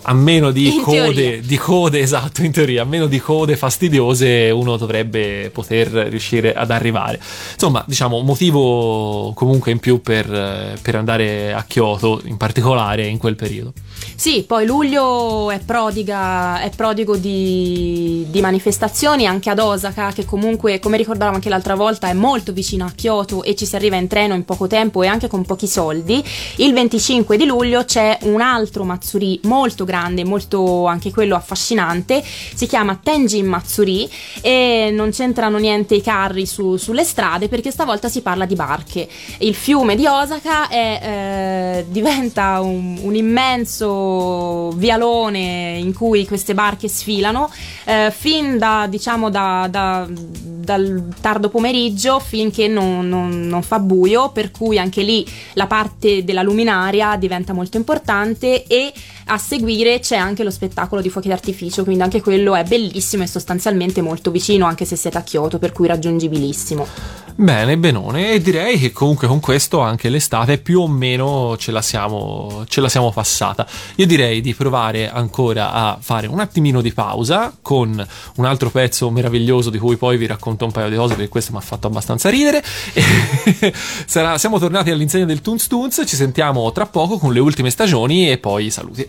[0.08, 1.40] a meno di In code, teoria.
[1.40, 6.70] di code, esatto, in teoria, a meno di code fastidiose, uno dovrebbe poter riuscire ad
[6.70, 7.20] arrivare.
[7.52, 13.34] Insomma, diciamo, motivo comunque in più per, per andare a Kyoto, in particolare in quel
[13.34, 13.72] periodo.
[14.14, 20.78] Sì, poi luglio è prodiga, è prodigo di, di manifestazioni anche ad Osaka, che comunque,
[20.78, 24.06] come ricordavamo anche l'altra volta, è molto vicino a Kyoto e ci si arriva in
[24.06, 26.22] treno in poco tempo e anche con pochi soldi.
[26.56, 29.94] Il 25 di luglio c'è un altro Matsuri molto grande,
[30.24, 34.08] molto anche quello affascinante, si chiama Tenjin Matsuri
[34.40, 39.08] e non c'entrano niente i carri su- sulle strade perché stavolta si parla di barche.
[39.38, 46.88] Il fiume di Osaka è, eh, diventa un, un immenso vialone in cui queste barche
[46.88, 47.50] sfilano
[47.84, 54.30] eh, fin da diciamo da- da- dal tardo pomeriggio finché non, non- non fa buio
[54.30, 55.24] per cui anche lì
[55.54, 58.92] la parte della luminaria diventa molto importante e
[59.28, 63.26] a seguire c'è anche lo spettacolo di fuochi d'artificio quindi anche quello è bellissimo e
[63.26, 68.78] sostanzialmente molto vicino anche se siete a Kyoto per cui raggiungibilissimo Bene, benone, e direi
[68.78, 73.12] che comunque con questo anche l'estate più o meno ce la siamo, ce la siamo
[73.12, 73.66] passata.
[73.96, 78.06] Io direi di provare ancora a fare un attimino di pausa con
[78.36, 81.52] un altro pezzo meraviglioso di cui poi vi racconto un paio di cose perché questo
[81.52, 82.64] mi ha fatto abbastanza ridere.
[84.06, 88.30] Sarà- siamo tornati all'insegna del Toons Toons, ci sentiamo tra poco con le ultime stagioni
[88.30, 89.06] e poi saluti.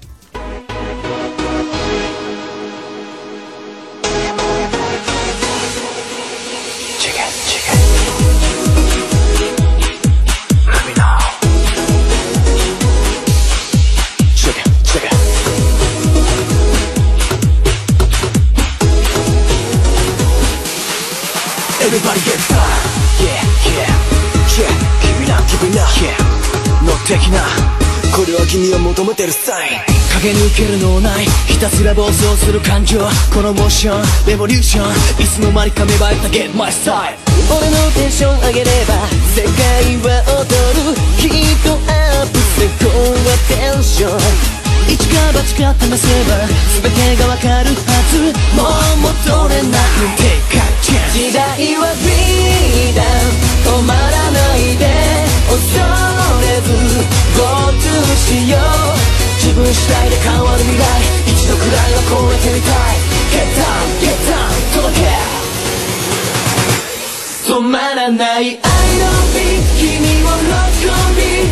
[28.98, 29.98] 求めてるサイン。
[30.18, 32.98] 駆け抜けるのないひたすら暴走する感情
[33.30, 34.90] このモーションレボリューション
[35.22, 37.14] いつの間にか芽生えた Get my style
[37.54, 39.06] 俺のテンション上げれば
[39.38, 40.50] 世界は踊
[40.90, 43.18] るヒートアップしてこう。
[43.54, 44.18] テンション
[44.90, 46.50] 一か八か試せば
[46.82, 48.34] 全てがわかるはず。
[48.58, 49.82] もう戻れない。
[50.18, 51.46] Take a chance 時代
[51.78, 54.90] はフリーダム止まらないで。
[55.48, 55.97] 恐れず Go to
[58.28, 58.60] しよう
[59.40, 60.84] 自分次第で変わる未来
[61.32, 63.00] 一度くらいは超えてみたい
[63.32, 65.08] Get down, get down 届け
[67.48, 71.48] 止まらない愛の美君をロックオンビ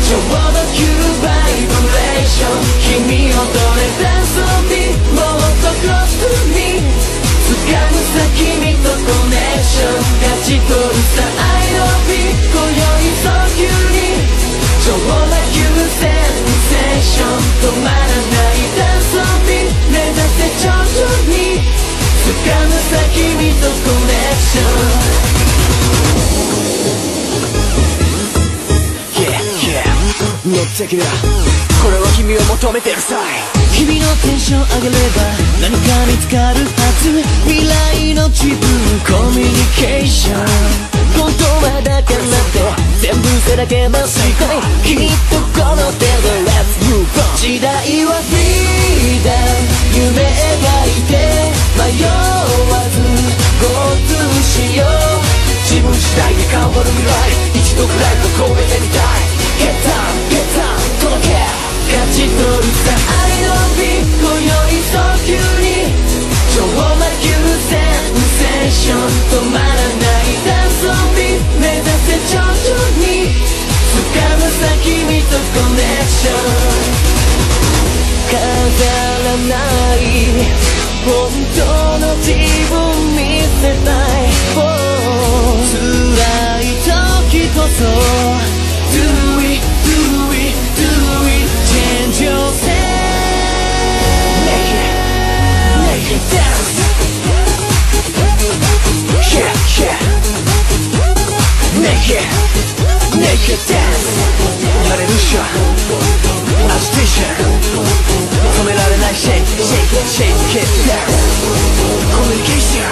[0.00, 0.88] ちょうど急
[1.20, 14.24] バイブレーション君をどれダンスオンビもっとクロストゥミ掴むさ君とコネクション勝ち取るさ愛の美今宵早急に
[17.04, 17.28] ション
[17.60, 19.24] 止まらないダンスオン。
[19.44, 19.48] ビ
[19.92, 20.80] 目指せ徐々
[21.28, 21.60] に
[22.24, 22.32] 掴
[22.64, 23.20] むさ君
[23.60, 25.14] とコネクション。
[29.14, 29.92] Yeah, yeah.
[30.44, 31.04] 乗ってきな
[31.82, 33.16] これは君を求めてるさ。
[33.76, 35.22] 君のテンション上げれば
[35.60, 36.70] 何か見つかるは
[37.02, 37.22] ず。
[37.46, 38.56] 未来の自分。
[39.06, 40.32] コミュニケーショ
[40.90, 40.93] ン。
[41.16, 42.60] 本当はだからって
[43.00, 47.72] 全部さらけます世界きっとこの手で Let's move on 時代
[48.04, 51.18] はフリーダム夢描いて
[51.76, 53.00] 迷わず
[53.60, 53.68] Go!
[54.08, 54.88] to しよう
[55.64, 61.34] 自分次第で変わる未来一度くらいは超えてみたい Get down, get down 届け
[61.90, 64.50] 勝ち取るさ愛の美今宵
[64.92, 65.90] 早急に
[66.54, 66.93] 超魔
[74.82, 77.14] 君とコネクション
[78.30, 78.38] 飾
[79.24, 79.52] らな
[79.96, 79.98] い
[81.04, 81.10] 本
[81.54, 81.60] 当
[81.98, 82.32] の自
[82.70, 82.74] 分
[83.14, 83.18] 見
[83.60, 84.60] せたい、oh、
[85.70, 85.76] 辛
[86.60, 87.84] い時こそ
[88.94, 89.00] Do
[89.40, 89.92] it, do
[90.32, 90.86] it, do
[91.26, 92.68] it Change yourself
[94.46, 94.88] Make it,
[95.82, 96.72] make it dance
[99.34, 99.98] Yeah, yeah
[101.80, 102.63] Make it,
[103.14, 104.06] Naked dance.
[104.88, 105.46] Hallelujah.
[106.74, 107.34] Agitation
[108.56, 111.08] 소멸하는 날 shake shake shake it down
[112.14, 112.90] Communication.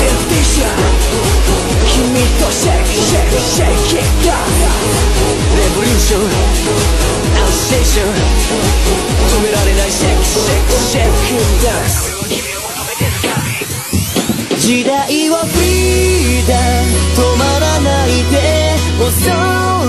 [0.00, 0.74] Temptation.
[1.86, 4.50] 힘이 또 shake shake shake it down
[5.58, 6.26] Revolution.
[7.38, 8.33] Agitation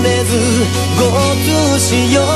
[0.02, 0.36] れず
[0.98, 2.26] Go to しよう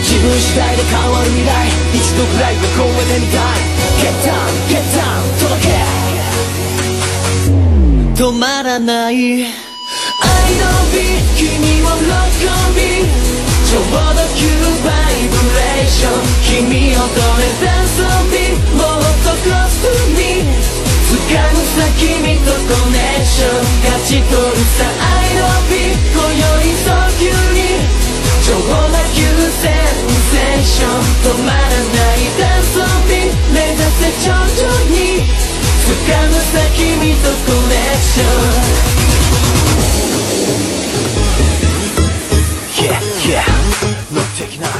[0.00, 3.80] 自分次第で変わる未来一度くらいは超えてみたい。
[4.00, 4.36] Get down,
[4.68, 5.68] get down 届け。
[8.22, 9.52] 止まらない愛の
[10.92, 10.96] 美
[11.36, 11.46] 君
[11.84, 12.80] をロックオンビ。
[13.66, 14.40] ちょうど急
[14.84, 16.12] バイブレーション。
[16.66, 18.30] 君をどれダンスオン
[21.70, 27.86] さ君とコネクション勝ち取るさ愛の美今宵早急に
[28.42, 28.58] 超
[28.90, 29.22] な優
[29.54, 34.42] 先セーション止まらないダンスオンビ目指せ徐々
[34.90, 35.22] に
[35.86, 37.59] 掴むさ君とコネクション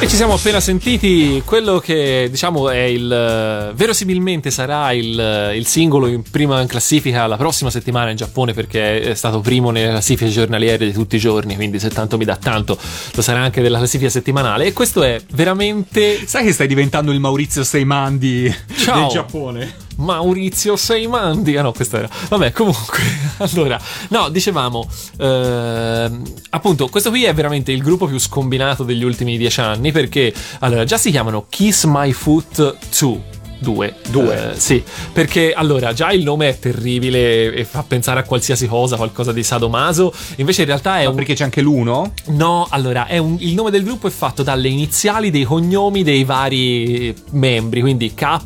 [0.02, 5.54] E ci siamo appena sentiti quello che diciamo è il eh, verosimilmente sarà il, eh,
[5.54, 9.70] il singolo in prima in classifica la prossima settimana in Giappone perché è stato primo
[9.70, 12.78] nelle classifiche giornaliere di tutti i giorni, quindi se tanto mi dà tanto
[13.12, 17.20] lo sarà anche della classifica settimanale e questo è veramente Sai che stai diventando il
[17.20, 19.00] Maurizio Seimandi Ciao.
[19.00, 19.74] del Giappone?
[20.00, 21.56] Maurizio Seimandi.
[21.56, 22.08] Ah no, questo era.
[22.28, 23.28] Vabbè, comunque.
[23.40, 24.86] Allora, no, dicevamo.
[25.18, 29.92] ehm, appunto, questo qui è veramente il gruppo più scombinato degli ultimi dieci anni.
[29.92, 33.39] Perché, allora, già si chiamano Kiss My Foot 2.
[33.60, 33.94] Due.
[34.08, 34.52] Due.
[34.52, 34.82] Eh, sì,
[35.12, 39.42] perché allora già il nome è terribile e fa pensare a qualsiasi cosa, qualcosa di
[39.42, 40.12] sadomaso.
[40.36, 42.12] Invece in realtà è Ma un perché c'è anche l'uno?
[42.28, 46.24] No, allora, è un- il nome del gruppo è fatto dalle iniziali dei cognomi dei
[46.24, 48.38] vari membri, quindi K,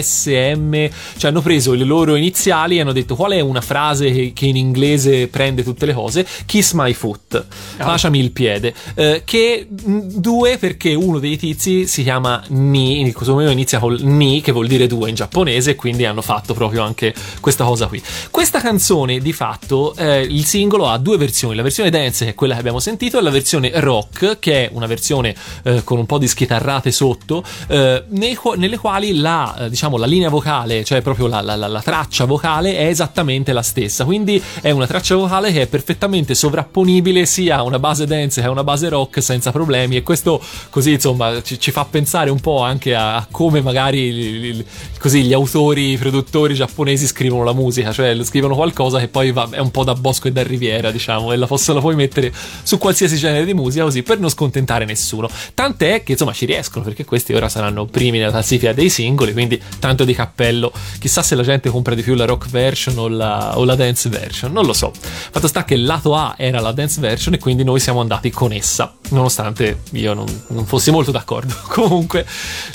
[0.00, 4.10] S, M, cioè hanno preso le loro iniziali e hanno detto qual è una frase
[4.10, 7.44] che, che in inglese prende tutte le cose, Kiss My Foot,
[7.76, 13.12] baciami il piede, Eh, che mh, due perché uno dei tizi si chiama Ni, il
[13.12, 16.82] cognome inizia col Ni, che vuol vuol dire due in giapponese quindi hanno fatto proprio
[16.82, 18.00] anche questa cosa qui.
[18.30, 22.34] Questa canzone di fatto eh, il singolo ha due versioni, la versione dance che è
[22.34, 25.34] quella che abbiamo sentito e la versione rock che è una versione
[25.64, 30.06] eh, con un po' di schitarrate sotto eh, nei nelle quali la, eh, diciamo, la
[30.06, 34.42] linea vocale, cioè proprio la, la- la- la traccia vocale è esattamente la stessa, quindi
[34.60, 38.50] è una traccia vocale che è perfettamente sovrapponibile sia a una base dance che a
[38.50, 40.40] una base rock senza problemi e questo
[40.70, 44.51] così insomma ci, ci fa pensare un po' anche a, a come magari
[44.98, 49.48] così gli autori, i produttori giapponesi scrivono la musica, cioè scrivono qualcosa che poi va-
[49.50, 52.78] è un po' da Bosco e da Riviera diciamo e la, posso, la mettere su
[52.78, 57.04] qualsiasi genere di musica così per non scontentare nessuno, tant'è che insomma ci riescono perché
[57.04, 61.42] questi ora saranno primi nella classifica dei singoli, quindi tanto di cappello, chissà se la
[61.42, 64.72] gente compra di più la rock version o la, o la dance version, non lo
[64.72, 64.92] so.
[64.94, 68.30] Fatto sta che il lato A era la dance version e quindi noi siamo andati
[68.30, 71.54] con essa, nonostante io non, non fossi molto d'accordo.
[71.68, 72.26] Comunque,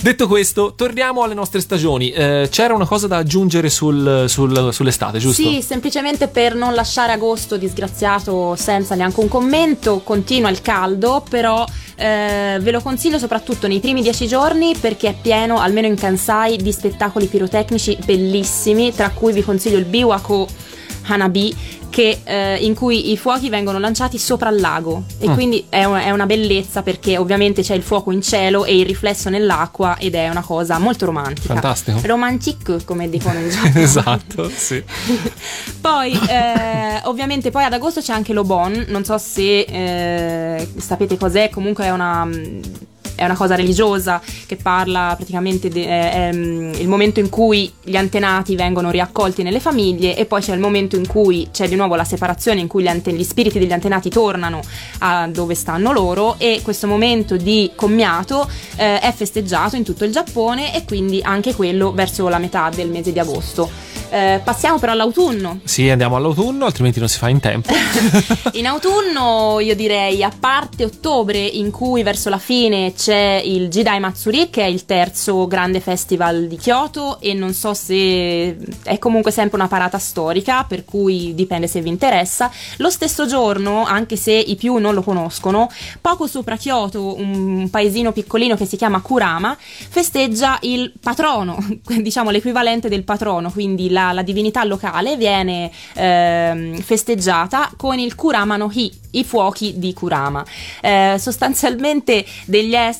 [0.01, 2.11] detto questo, torniamo alle nostre stagioni.
[2.11, 5.41] Eh, c'era una cosa da aggiungere sul- sul- sull'estate, giusto?
[5.41, 11.65] Sì, semplicemente per non lasciare agosto disgraziato senza neanche un commento, continua il caldo, però
[11.97, 16.55] eh, ve lo consiglio soprattutto nei primi dieci giorni perché è pieno, almeno in Kansai,
[16.55, 20.47] di spettacoli pirotecnici bellissimi, tra cui vi consiglio il Biwako
[21.07, 21.55] Hanabi.
[21.89, 25.33] Che, eh, in cui i fuochi vengono lanciati sopra il lago e Mm.
[25.33, 28.85] quindi è una, è una bellezza perché ovviamente c'è il fuoco in cielo e il
[28.85, 31.53] riflesso nell'acqua ed è una cosa molto romantica.
[31.53, 31.99] Fantastico.
[32.03, 33.81] Romantic, come dicono in Giappone.
[33.81, 34.83] esatto, sì.
[35.81, 38.85] Poi, eh, ovviamente, poi ad agosto c'è anche l'Obon.
[38.89, 42.27] Non so se eh, sapete cos'è, comunque è una.
[43.17, 49.41] È una cosa religiosa che parla praticamente del momento in cui gli antenati vengono riaccolti
[49.41, 52.67] nelle famiglie e poi c'è il momento in cui c'è di nuovo la separazione, in
[52.67, 54.61] cui gli, ante- gli spiriti degli antenati tornano
[54.99, 60.11] a dove stanno loro e questo momento di commiato eh, è festeggiato in tutto il
[60.11, 63.87] Giappone e quindi anche quello verso la metà del mese di agosto.
[64.09, 65.59] Eh, passiamo però all'autunno.
[65.65, 67.73] Sì, andiamo all'autunno, altrimenti non si fa in tempo.
[68.53, 74.01] In autunno io direi a parte ottobre in cui verso la fine c'è il Jidai
[74.01, 79.31] Matsuri che è il terzo grande festival di Kyoto e non so se è comunque
[79.31, 82.51] sempre una parata storica per cui dipende se vi interessa.
[82.79, 85.69] Lo stesso giorno, anche se i più non lo conoscono,
[86.01, 91.65] poco sopra Kyoto, un paesino piccolino che si chiama Kurama, festeggia il patrono,
[92.01, 98.57] diciamo l'equivalente del patrono, quindi la, la divinità locale viene ehm, festeggiata con il Kurama
[98.57, 100.43] no Hi, i fuochi di Kurama.
[100.81, 102.95] Eh, sostanzialmente degli esseri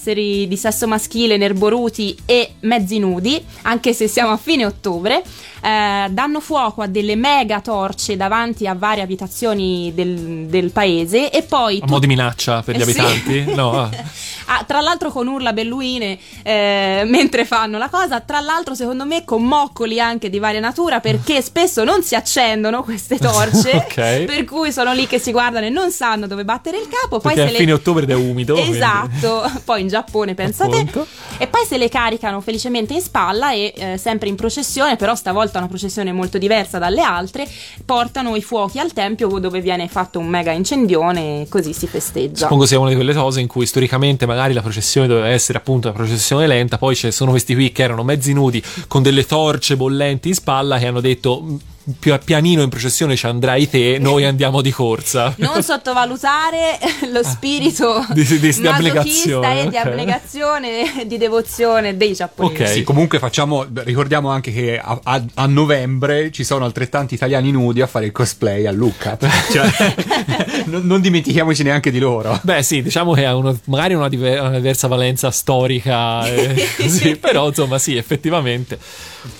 [0.47, 5.23] di sesso maschile nerboruti e mezzi nudi, anche se siamo a fine ottobre,
[5.67, 11.43] eh, danno fuoco a delle mega torce davanti a varie abitazioni del, del paese e
[11.43, 11.77] poi...
[11.81, 12.99] A mo' tut- di minaccia per gli Eh sì.
[12.99, 13.53] abitanti?
[13.53, 13.89] No, ah.
[14.49, 19.25] Ah, tra l'altro con urla belluine eh, mentre fanno la cosa, tra l'altro secondo me
[19.25, 24.23] con moccoli anche di varia natura perché spesso non si accendono queste torce, Ok.
[24.23, 27.33] per cui sono lì che si guardano e non sanno dove battere il capo, poi
[27.33, 27.57] Perché se è le...
[27.57, 28.53] fine ottobre ed è umido.
[28.53, 30.77] quindi- Esatto, poi in Giappone pensate.
[30.77, 31.05] Appunto.
[31.39, 35.56] E poi se le caricano felicemente in spalla e eh, sempre in processione, però stavolta
[35.57, 37.47] una processione molto diversa dalle altre,
[37.85, 42.39] portano i fuochi al tempio dove viene fatto un mega incendione e così si festeggia.
[42.39, 45.87] Suppongo sia una di quelle cose in cui storicamente magari la processione doveva essere appunto
[45.89, 49.75] una processione lenta, poi ci sono questi qui che erano mezzi nudi con delle torce
[49.77, 51.55] bollenti in spalla che hanno detto "Mm,
[52.23, 55.33] pianino in processione ci andrai te, noi andiamo di corsa.
[55.37, 56.77] Non sottovalutare
[57.11, 62.61] lo spirito Di- di- di masochista abnegazione, e di abnegazione di devozione dei giapponesi.
[62.61, 62.69] Ok.
[62.69, 67.81] Sì, comunque facciamo, ricordiamo anche che a, a- a novembre ci sono altrettanti italiani nudi
[67.81, 69.17] a fare il cosplay a Lucca.
[69.51, 69.95] Cioè,
[70.65, 72.37] non, non dimentichiamoci neanche di loro.
[72.43, 77.15] Beh, sì, diciamo che ha uno- magari una, diver- una diversa valenza storica, e così,
[77.15, 78.77] però insomma, sì, effettivamente.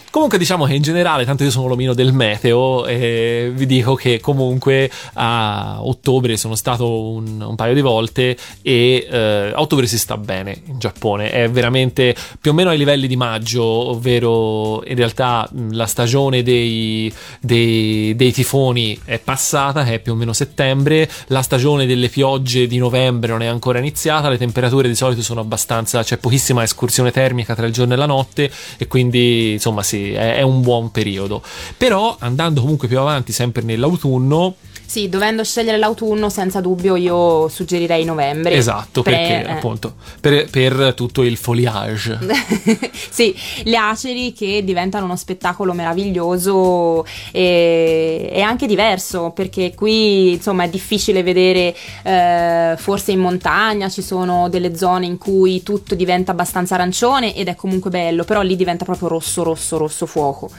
[0.10, 4.20] Comunque diciamo che in generale, tanto io sono l'omino del meteo, e vi dico che
[4.20, 9.98] comunque a ottobre sono stato un, un paio di volte e eh, a ottobre si
[9.98, 14.96] sta bene in Giappone, è veramente più o meno ai livelli di maggio, ovvero in
[14.96, 21.42] realtà la stagione dei, dei, dei tifoni è passata, è più o meno settembre, la
[21.42, 26.04] stagione delle piogge di novembre non è ancora iniziata, le temperature di solito sono abbastanza,
[26.04, 30.36] c'è pochissima escursione termica tra il giorno e la notte e quindi insomma sì, è,
[30.36, 31.42] è un buon periodo.
[31.78, 34.56] Però andando comunque più avanti, sempre nell'autunno,
[34.88, 38.54] Sì, dovendo scegliere l'autunno, senza dubbio io suggerirei novembre.
[38.54, 39.52] Esatto, Pre- perché eh.
[39.52, 42.18] appunto per, per tutto il foliage.
[43.10, 50.64] sì, le aceri che diventano uno spettacolo meraviglioso e, e anche diverso perché qui insomma
[50.64, 56.32] è difficile vedere eh, forse in montagna ci sono delle zone in cui tutto diventa
[56.32, 60.50] abbastanza arancione ed è comunque bello, però lì diventa proprio rosso, rosso, rosso fuoco.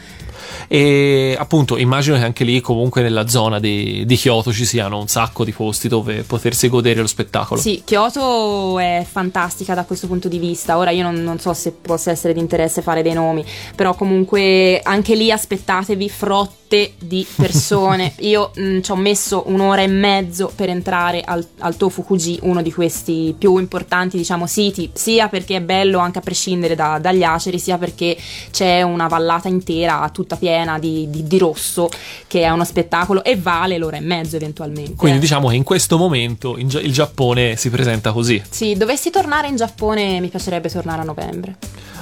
[0.67, 5.07] E appunto immagino che anche lì comunque nella zona di, di Kyoto ci siano un
[5.07, 7.61] sacco di posti dove potersi godere lo spettacolo.
[7.61, 10.77] Sì, Kyoto è fantastica da questo punto di vista.
[10.77, 13.45] Ora io non, non so se possa essere di interesse fare dei nomi,
[13.77, 18.13] però comunque anche lì aspettatevi frotte di persone.
[18.21, 22.73] io mh, ci ho messo un'ora e mezzo per entrare al, al Tofukuji, uno di
[22.73, 27.61] questi più importanti, diciamo, siti, sia perché è bello anche a prescindere da- dagli aceri,
[27.61, 28.17] sia perché
[28.51, 31.89] c'è una vallata intera tutta piena di, di- di rosso,
[32.27, 34.07] che è uno spettacolo e vale l'ora e mezzo
[34.37, 34.95] eventualmente.
[34.95, 38.43] Quindi diciamo che in questo momento in Gia- il Giappone si presenta così.
[38.49, 41.57] Sì, dovessi tornare in Giappone mi piacerebbe tornare a novembre.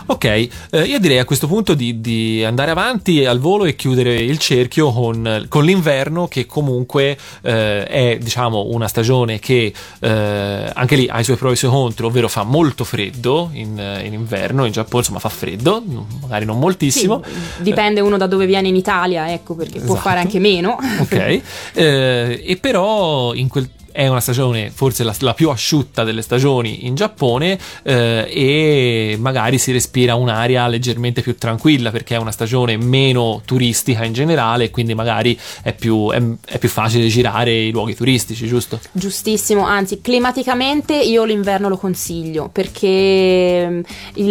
[0.08, 0.48] Ok, eh,
[0.84, 4.92] io direi a questo punto di, di andare avanti al volo e chiudere il cerchio
[4.92, 11.18] con, con l'inverno che comunque eh, è diciamo una stagione che eh, anche lì ha
[11.18, 14.72] i suoi pro e i suoi contro, ovvero fa molto freddo in, in inverno, in
[14.72, 15.82] Giappone insomma fa freddo,
[16.20, 17.22] magari non moltissimo.
[17.24, 20.08] Sì, dipende uno da dove viene in Italia, ecco, perché può Esatto.
[20.08, 20.78] fare anche meno.
[21.00, 21.40] Ok,
[21.74, 26.86] eh, e però in quel è una stagione forse la, la più asciutta delle stagioni
[26.86, 32.76] in Giappone eh, e magari si respira un'aria leggermente più tranquilla perché è una stagione
[32.76, 37.94] meno turistica in generale quindi magari è più, è- è più facile girare i luoghi
[37.94, 38.78] turistici, giusto?
[38.92, 43.80] Giustissimo, anzi, climaticamente io l'inverno lo consiglio perché mm,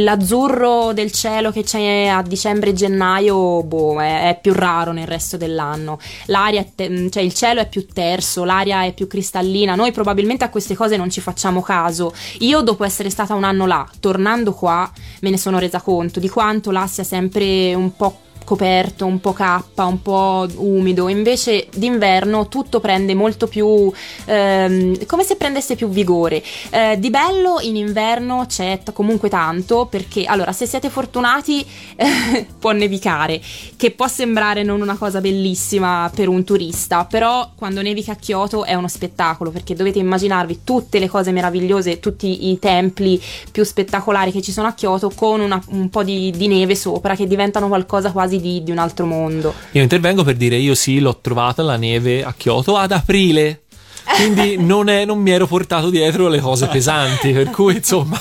[0.04, 5.08] l'azzurro del cielo che c'è a dicembre e gennaio boh, è, è più raro nel
[5.08, 5.98] resto dell'anno.
[6.28, 9.54] L'aria, te- cioè il cielo è più terso, l'aria è più cristallina.
[9.64, 12.14] Noi probabilmente a queste cose non ci facciamo caso.
[12.40, 14.92] Io, dopo essere stata un anno là, tornando qua,
[15.22, 19.34] me ne sono resa conto di quanto là sia sempre un po' coperto, un po'
[19.34, 23.92] cappa, un po' umido, invece d'inverno tutto prende molto più,
[24.26, 26.42] ehm, come se prendesse più vigore.
[26.70, 31.66] Eh, di bello in inverno c'è t- comunque tanto perché, allora, se siete fortunati
[31.98, 33.42] eh, può nevicare,
[33.76, 38.64] che può sembrare non una cosa bellissima per un turista, però quando nevica a Kyoto
[38.64, 44.32] è uno spettacolo perché dovete immaginarvi tutte le cose meravigliose, tutti i templi più spettacolari
[44.32, 47.68] che ci sono a Kyoto con una- un po' di, di neve sopra che diventano
[47.68, 49.54] qualcosa quasi di, di un altro mondo.
[49.72, 53.62] Io intervengo per dire io sì, l'ho trovata la neve a Kyoto ad aprile.
[54.18, 58.20] Quindi non, è- non mi ero portato dietro le cose pesanti, per cui insomma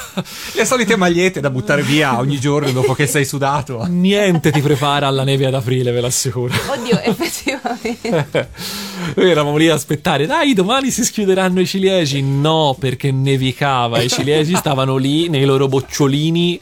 [0.54, 3.84] Le solite magliette da buttare via ogni giorno dopo che sei sudato.
[3.88, 6.54] niente ti prepara alla neve ad aprile, ve l'assicuro.
[6.70, 8.48] Oddio, effettivamente.
[9.14, 12.22] Noi eravamo lì a aspettare, dai, domani si schiuderanno i ciliegi.
[12.22, 14.00] No, perché nevicava.
[14.00, 16.60] I ciliegi stavano lì nei loro bocciolini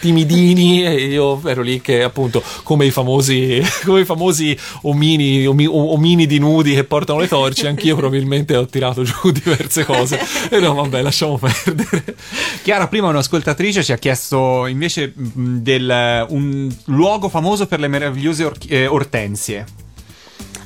[0.00, 0.84] timidini.
[0.84, 6.38] E io ero lì che, appunto, come i famosi, come i famosi omini, omi- ominidi
[6.38, 10.18] nudi che portano le torce, anch'io probabilmente ho tirato giù diverse cose.
[10.50, 12.16] E no, vabbè, lasciamo perdere.
[12.62, 18.56] Chiara, prima un'ascoltatrice ci ha chiesto invece del un luogo famoso per le meravigliose or-
[18.68, 19.86] eh, ortensie.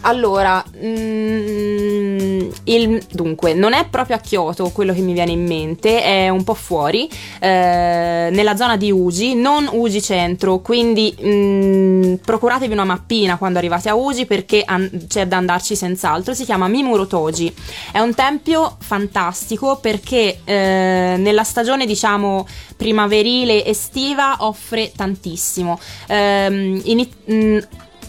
[0.04, 6.02] Allora, mm, il- dunque, non è proprio a Kyoto quello che mi viene in mente,
[6.02, 7.08] è un po' fuori,
[7.40, 13.88] eh, nella zona di Uji, non Uji centro, quindi mm, procuratevi una mappina quando arrivate
[13.88, 17.54] a Uji perché an- c'è da andarci senz'altro, si chiama Mimuro Toji,
[17.92, 22.46] è un tempio fantastico perché eh, nella stagione diciamo
[22.76, 25.78] primaverile estiva offre tantissimo.
[26.08, 27.58] Ehm, ini- mm,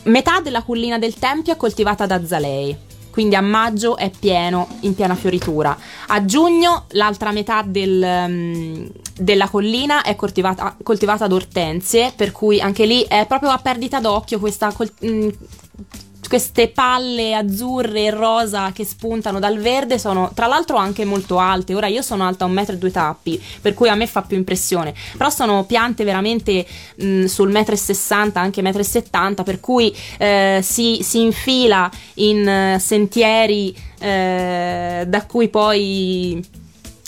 [0.03, 2.75] metà della collina del tempio è coltivata da zalei.
[3.09, 5.77] Quindi a maggio è pieno, in piena fioritura.
[6.07, 8.85] A giugno l'altra metà del, mm,
[9.15, 13.99] della collina è coltivata, coltivata ad ortensie, per cui anche lì è proprio a perdita
[13.99, 15.29] d'occhio questa col- mm,
[16.27, 21.75] queste palle azzurre e rosa che spuntano dal verde sono tra l'altro anche molto alte.
[21.75, 24.37] Ora io sono alta un metro e due tappi, per cui a me fa più
[24.37, 24.93] impressione.
[25.17, 29.95] Però sono piante veramente mh, sul metro e sessanta, anche metro e settanta, per cui
[30.17, 36.61] eh, si, si infila in eh, sentieri eh, da cui poi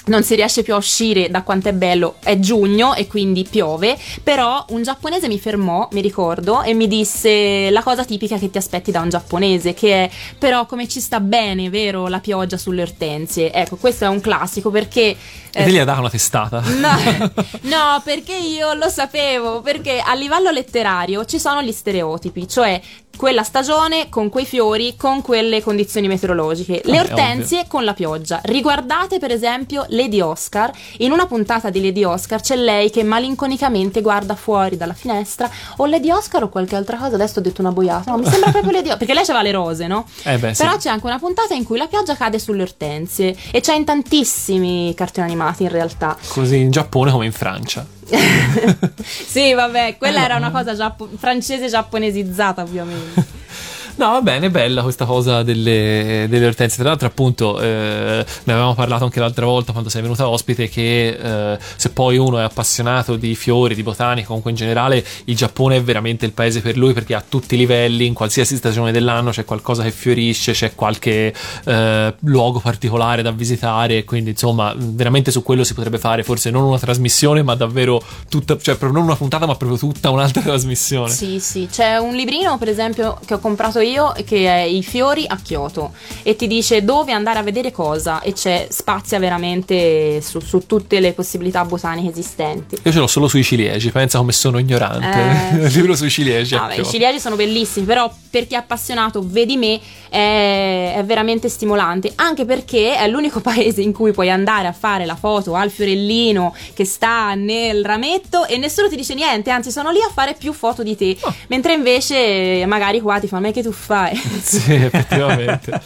[0.06, 3.98] non si riesce più a uscire da quanto è bello, è giugno e quindi piove,
[4.24, 8.58] però un giapponese mi fermò, mi ricordo, e mi disse la cosa tipica che ti
[8.58, 12.82] aspetti da un giapponese, che è però come ci sta bene, vero, la pioggia sulle
[12.82, 13.52] ortensie.
[13.52, 15.16] Ecco, questo è un classico perché...
[15.58, 16.60] E te gli ha dato una testata.
[16.62, 16.98] No,
[17.62, 22.80] no, perché io lo sapevo, perché a livello letterario ci sono gli stereotipi, cioè
[23.16, 26.82] quella stagione con quei fiori, con quelle condizioni meteorologiche.
[26.86, 28.40] Le Ah, ortensie con la pioggia.
[28.44, 30.72] Riguardate per esempio Lady Oscar.
[30.98, 35.50] In una puntata di Lady Oscar c'è lei che malinconicamente guarda fuori dalla finestra.
[35.78, 37.16] O Lady Oscar o qualche altra cosa.
[37.16, 38.12] Adesso ho detto una boiata.
[38.12, 38.98] No, mi sembra proprio Lady Oscar.
[38.98, 40.06] Perché lei aveva le rose, no?
[40.24, 40.64] Eh beh, sì.
[40.64, 43.36] Però c'è anche una puntata in cui la pioggia cade sulle ortensie.
[43.52, 46.18] E c'è in tantissimi cartoni animati in realtà.
[46.28, 47.86] Così in Giappone come in Francia.
[49.02, 53.24] sì, vabbè, quella era una cosa giappo- francese giapponesizzata, ovviamente.
[53.98, 56.80] No, va bene, bella questa cosa delle, delle ortensie.
[56.80, 60.68] Tra l'altro, appunto, eh, ne avevamo parlato anche l'altra volta quando sei venuta ospite.
[60.68, 65.36] Che eh, se poi uno è appassionato di fiori, di botanica, comunque in generale, il
[65.36, 68.92] Giappone è veramente il paese per lui perché a tutti i livelli, in qualsiasi stagione
[68.92, 74.04] dell'anno, c'è qualcosa che fiorisce, c'è qualche eh, luogo particolare da visitare.
[74.04, 78.58] Quindi, insomma, veramente su quello si potrebbe fare forse non una trasmissione, ma davvero tutta,
[78.58, 81.10] cioè non una puntata, ma proprio tutta un'altra trasmissione.
[81.10, 85.26] Sì, sì, c'è un librino per esempio che ho comprato io che è I fiori
[85.28, 85.94] a Kyoto
[86.24, 91.00] e ti dice dove andare a vedere cosa e c'è spazia veramente su, su tutte
[91.00, 92.78] le possibilità botaniche esistenti.
[92.84, 95.60] Io ce l'ho solo sui ciliegi, pensa come sono ignorante.
[95.62, 95.66] Eh.
[95.68, 96.56] Il libro sui ciliegi.
[96.56, 99.80] Ah, beh, I ciliegi sono bellissimi, però per chi è appassionato, vedi me,
[100.10, 105.06] è, è veramente stimolante, anche perché è l'unico paese in cui puoi andare a fare
[105.06, 109.92] la foto al fiorellino che sta nel rametto e nessuno ti dice niente, anzi sono
[109.92, 111.34] lì a fare più foto di te, Oh.
[111.48, 114.16] mentre invece magari qua ti fanno, ma che tu fai?
[114.46, 115.72] Sì, effettivamente.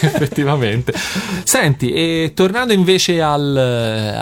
[0.00, 0.92] effettivamente.
[1.44, 3.56] Senti, e tornando invece al-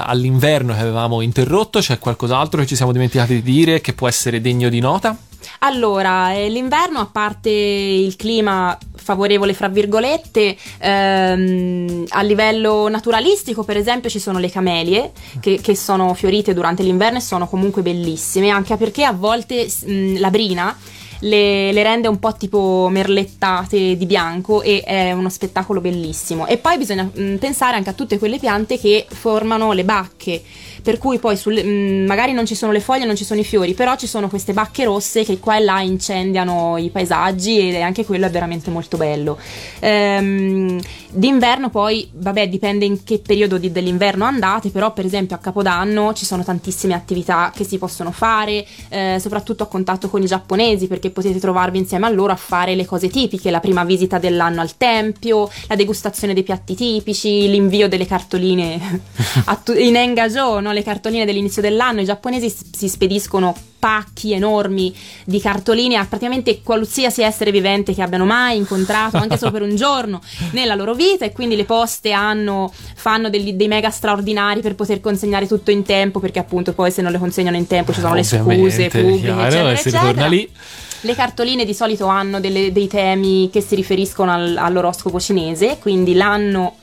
[0.04, 4.40] all'inverno che avevamo interrotto, c'è qualcos'altro che ci siamo dimenticati di dire che può essere
[4.40, 5.16] degno di nota?
[5.60, 13.76] Allora, eh, l'inverno, a parte il clima favorevole, fra virgolette, ehm, a livello naturalistico, per
[13.76, 18.50] esempio, ci sono le camelie che, che sono fiorite durante l'inverno e sono comunque bellissime,
[18.50, 20.76] anche perché a volte mh, la brina.
[21.20, 26.46] Le, le rende un po' tipo merlettate di bianco e è uno spettacolo bellissimo.
[26.46, 30.42] E poi bisogna mh, pensare anche a tutte quelle piante che formano le bacche,
[30.88, 33.44] per cui poi sul- mh, magari non ci sono le foglie, non ci sono i
[33.44, 37.82] fiori, però ci sono queste bacche rosse che qua e là incendiano i paesaggi e
[37.82, 39.36] anche quello è veramente molto bello.
[39.80, 45.40] Ehm, d'inverno poi, vabbè, dipende in che periodo di- dell'inverno andate, però per esempio a
[45.40, 50.26] Capodanno ci sono tantissime attività che si possono fare, eh, soprattutto a contatto con i
[50.26, 54.16] giapponesi, perché potete trovarvi insieme a loro a fare le cose tipiche, la prima visita
[54.18, 59.02] dell'anno al tempio, la degustazione dei piatti tipici, l'invio delle cartoline
[59.64, 60.76] tu- in engajo, no?
[60.78, 62.00] Le cartoline dell'inizio dell'anno.
[62.00, 64.92] I giapponesi si spediscono pacchi enormi
[65.24, 69.74] di cartoline a praticamente qualsiasi essere vivente che abbiano mai incontrato, anche solo per un
[69.76, 70.20] giorno
[70.52, 75.00] nella loro vita, e quindi le poste hanno, fanno degli- dei mega straordinari per poter
[75.00, 78.14] consegnare tutto in tempo, perché appunto poi se non le consegnano in tempo ci sono
[78.14, 80.26] le scuse pubbliche, chiaro, eccetera, si ritorna eccetera.
[80.28, 80.50] lì.
[81.02, 86.14] Le cartoline di solito hanno delle- dei temi che si riferiscono al- all'oroscopo cinese, quindi
[86.14, 86.74] l'anno,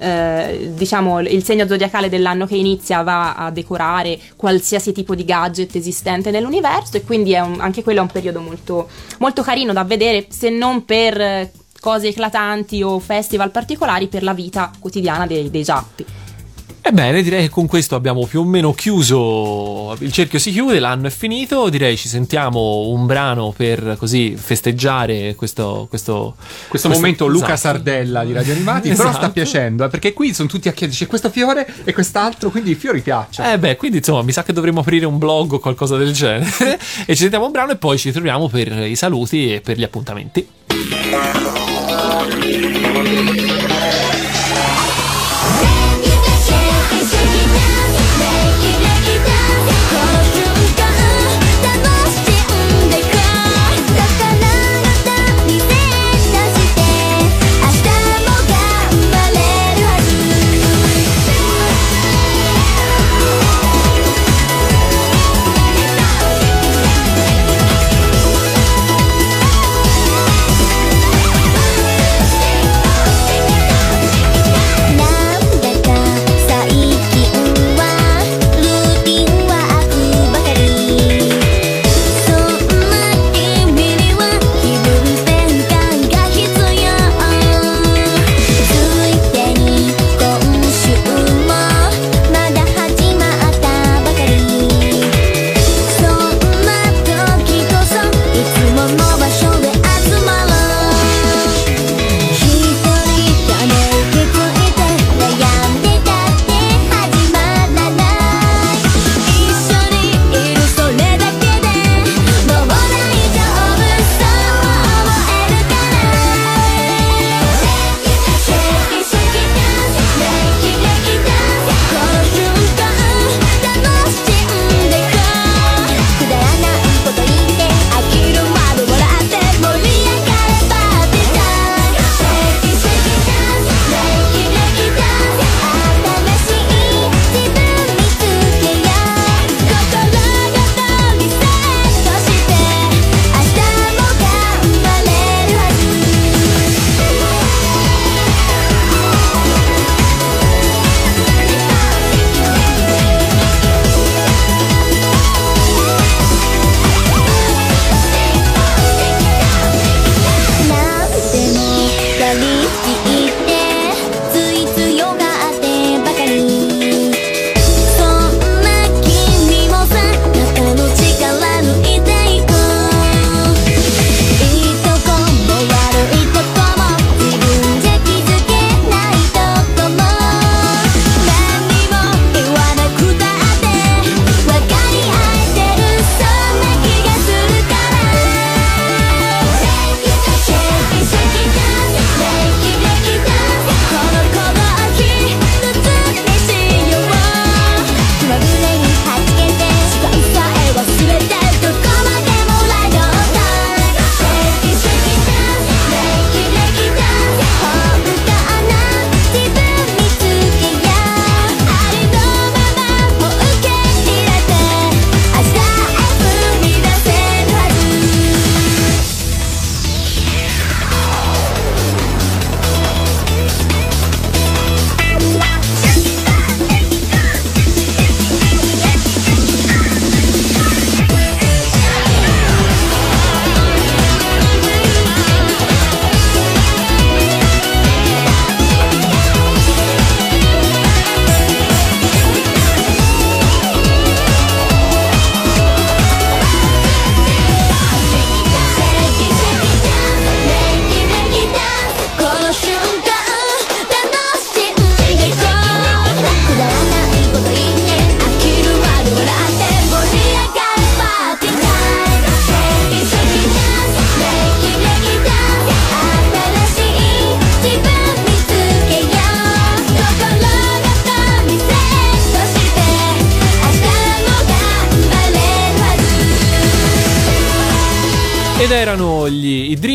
[0.00, 5.74] eh, diciamo, il segno zodiacale dell'anno che inizia va a decorare qualsiasi tipo di gadget
[5.76, 10.26] esistente nell'universo e quindi un- anche quello è un periodo molto, molto carino da vedere,
[10.30, 15.62] se non per eh, cose eclatanti o festival particolari, per la vita quotidiana dei, dei
[15.62, 16.04] giappi.
[16.82, 19.94] Ebbene, direi che con questo abbiamo più o meno chiuso.
[20.00, 21.68] Il cerchio si chiude, l'anno è finito.
[21.68, 25.86] Direi ci sentiamo un brano per così festeggiare questo.
[25.88, 26.34] Questo,
[26.68, 27.76] Questo momento Luca esatto.
[27.76, 29.32] Sardella di Radio Animati, però sta Esatto.
[29.32, 32.74] piacendo, eh, perché qui sono tutti a chiedere, c'è questo fiore e quest'altro, quindi i
[32.74, 33.52] fiori piacciono.
[33.52, 36.50] Eh beh, quindi insomma, mi sa che dovremmo aprire un blog o qualcosa del genere.
[37.06, 39.82] e ci sentiamo un brano e poi ci troviamo per i saluti e per gli
[39.84, 40.48] appuntamenti.「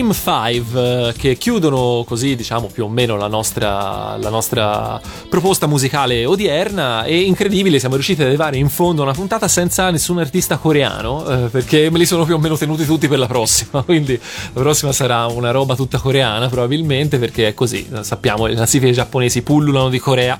[0.06, 5.65] Dream 5 eh, che chiudono così, diciamo, più o meno la nostra, la nostra proposta
[5.65, 7.06] musicale odierna.
[7.06, 11.27] E incredibile, siamo riusciti ad arrivare in fondo a una puntata senza nessun artista coreano,
[11.27, 13.82] eh, perché me li sono più o meno tenuti tutti per la prossima.
[13.84, 14.19] Quindi
[14.53, 17.88] la prossima sarà una roba tutta coreana, probabilmente, perché è così.
[18.02, 20.40] Sappiamo, le classifiche giapponesi pullulano di Corea.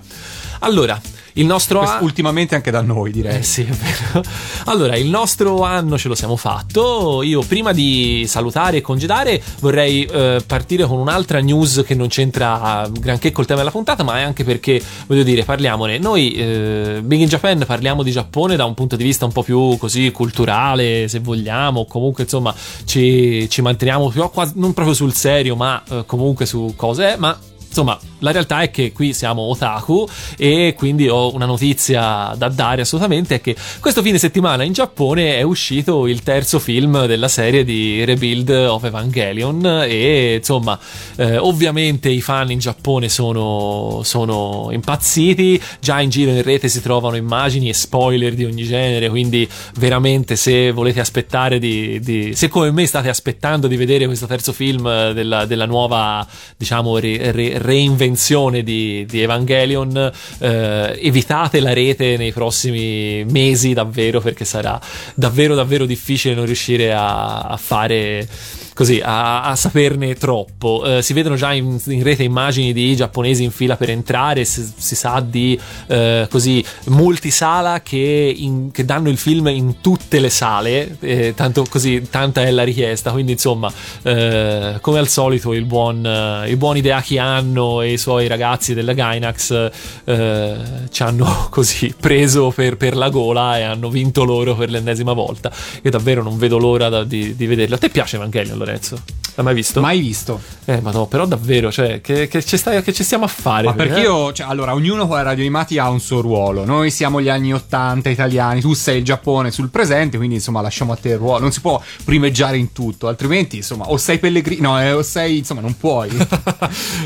[0.60, 1.00] Allora,
[1.38, 3.38] il nostro Questo a- ultimamente anche da noi, direi.
[3.40, 4.24] eh sì, è vero.
[4.68, 7.22] Allora, il nostro anno ce lo siamo fatto.
[7.24, 12.90] Io prima di salutare e congedare vorrei eh, partire con un'altra news che non c'entra
[12.92, 15.98] granché col tema della puntata, ma è anche perché, voglio dire, parliamone.
[16.00, 19.44] Noi, eh, Big in Japan, parliamo di Giappone da un punto di vista un po'
[19.44, 22.54] più così culturale, se vogliamo, comunque insomma
[22.86, 27.38] ci, ci manteniamo più, non proprio sul serio, ma eh, comunque su cose, ma
[27.76, 30.08] Insomma, la realtà è che qui siamo otaku
[30.38, 35.38] e quindi ho una notizia da dare assolutamente è che questo fine settimana in Giappone
[35.38, 40.80] è uscito il terzo film della serie di Rebuild of Evangelion e insomma,
[41.18, 46.82] eh, ovviamente i fan in Giappone sono, sono impazziti, già in giro in rete si
[46.82, 49.46] trovano immagini e spoiler di ogni genere, quindi
[49.80, 54.54] veramente se volete aspettare di, di- se come me state aspettando di vedere questo terzo
[54.54, 56.26] film della, della nuova
[56.56, 64.22] diciamo re- re- reinvenzione di, di Evangelion eh, evitate la rete nei prossimi mesi davvero
[64.22, 64.80] perché sarà
[65.14, 68.28] davvero davvero difficile non riuscire a, a fare
[68.76, 70.84] così a, a saperne troppo.
[70.86, 74.70] Eh, si vedono già in, in rete immagini di giapponesi in fila per entrare si,
[74.76, 75.58] si sa di
[75.88, 81.66] eh, così multisala che, in- che danno il film in tutte le sale eh, tanto
[81.70, 83.12] così tanta è la richiesta.
[83.12, 83.72] Quindi insomma
[84.04, 88.74] eh, come al solito il buon eh, il buon Hideaki Anno e i suoi ragazzi
[88.74, 89.72] della Gainax
[90.04, 90.56] eh,
[90.92, 95.50] ci hanno così preso per, per la gola e hanno vinto loro per l'ennesima volta.
[95.82, 99.24] Io davvero non vedo l'ora da- di, di vederlo a te piace Evangelion Lorenzo?
[99.36, 99.82] l'hai mai visto?
[99.82, 100.42] Mai visto.
[100.66, 103.66] Eh, ma no, però davvero, cioè, che, che ci, stai, che ci stiamo a fare?
[103.68, 104.04] Ma perché eh?
[104.04, 106.66] io, cioè, allora, ognuno con la radio animati ha un suo ruolo.
[106.66, 110.94] Noi siamo gli anni 80 italiani, tu sei il Giappone sul presente, quindi insomma lasciamo
[110.94, 111.40] a te il ruolo.
[111.40, 115.40] Non si può primeggiare in tutto, altrimenti insomma o sei pellegrino, no, eh, o sei,
[115.40, 116.10] insomma, non puoi.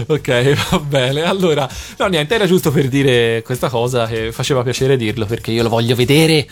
[0.07, 1.23] ok, va bene.
[1.23, 1.68] Allora,
[1.98, 5.69] no, niente, era giusto per dire questa cosa che faceva piacere dirlo perché io lo
[5.69, 6.48] voglio vedere.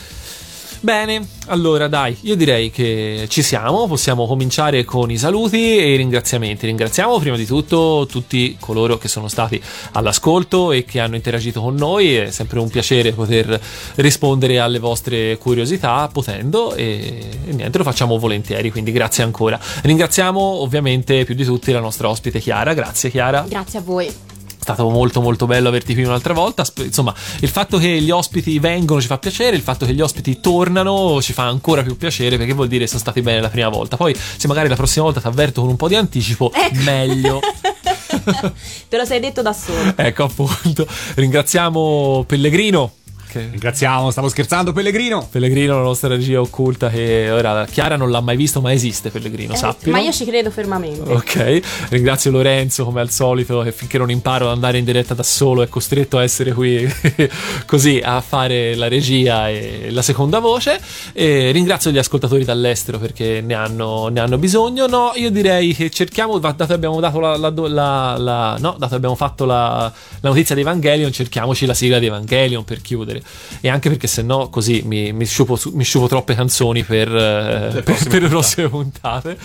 [0.80, 5.96] Bene, allora dai, io direi che ci siamo, possiamo cominciare con i saluti e i
[5.96, 6.66] ringraziamenti.
[6.68, 9.62] Ringraziamo prima di tutto tutti coloro che sono stati
[9.94, 13.60] all'ascolto e che hanno interagito con noi, è sempre un piacere poter
[13.96, 19.60] rispondere alle vostre curiosità potendo e, e niente, lo facciamo volentieri, quindi grazie ancora.
[19.82, 24.37] Ringraziamo ovviamente più di tutti la nostra ospite Chiara, grazie Chiara Grazie a voi.
[24.74, 26.66] Stato molto molto bello averti qui un'altra volta.
[26.84, 30.40] Insomma, il fatto che gli ospiti vengono ci fa piacere, il fatto che gli ospiti
[30.40, 33.70] tornano ci fa ancora più piacere perché vuol dire che sono stati bene la prima
[33.70, 33.96] volta.
[33.96, 36.82] Poi, se magari la prossima volta ti avverto con un po' di anticipo, Ecco.
[36.84, 37.40] meglio.
[38.90, 39.94] Te lo sei detto da solo.
[39.96, 40.86] ecco appunto.
[41.16, 42.92] Ringraziamo Pellegrino.
[43.38, 43.48] Che...
[43.52, 45.28] Ringraziamo, stavo scherzando, Pellegrino.
[45.30, 49.54] Pellegrino, la nostra regia occulta, che ora Chiara non l'ha mai visto, ma esiste Pellegrino,
[49.54, 49.92] Eh, sappilo.
[49.92, 51.12] ma io ci credo fermamente.
[51.12, 55.24] Ok, ringrazio Lorenzo come al solito che finché non imparo ad andare in diretta da
[55.24, 56.88] solo è costretto a essere qui
[57.66, 60.80] così a fare la regia e la seconda voce.
[61.14, 64.88] E ringrazio gli ascoltatori dall'estero perché ne hanno, ne hanno bisogno.
[64.88, 68.88] No, io direi che cerchiamo, dato che abbiamo dato la, la- la- la- no, dato
[68.90, 69.92] che abbiamo fatto la,
[70.22, 73.22] la notizia di Evangelion, cerchiamoci la sigla di Evangelion per chiudere.
[73.62, 78.08] E anche perché sennò così mi, mi, sciupo, mi sciupo troppe canzoni per, eh, per,
[78.08, 79.38] per le prossime puntate.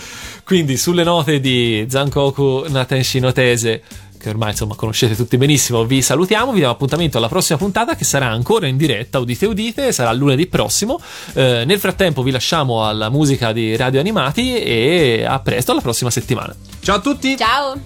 [0.43, 3.81] Quindi sulle note di Zankoku Natenshi no Tese
[4.23, 8.05] che ormai insomma conoscete tutti benissimo, vi salutiamo, vi diamo appuntamento alla prossima puntata che
[8.05, 10.97] sarà ancora in diretta, udite udite, sarà lunedì prossimo.
[11.33, 16.09] Eh, nel frattempo vi lasciamo alla musica di Radio Animati e a presto alla prossima
[16.09, 16.55] settimana.
[16.79, 17.35] Ciao a tutti.
[17.35, 17.77] Ciao!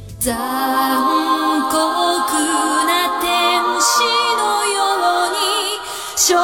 [6.18, 6.36] 秀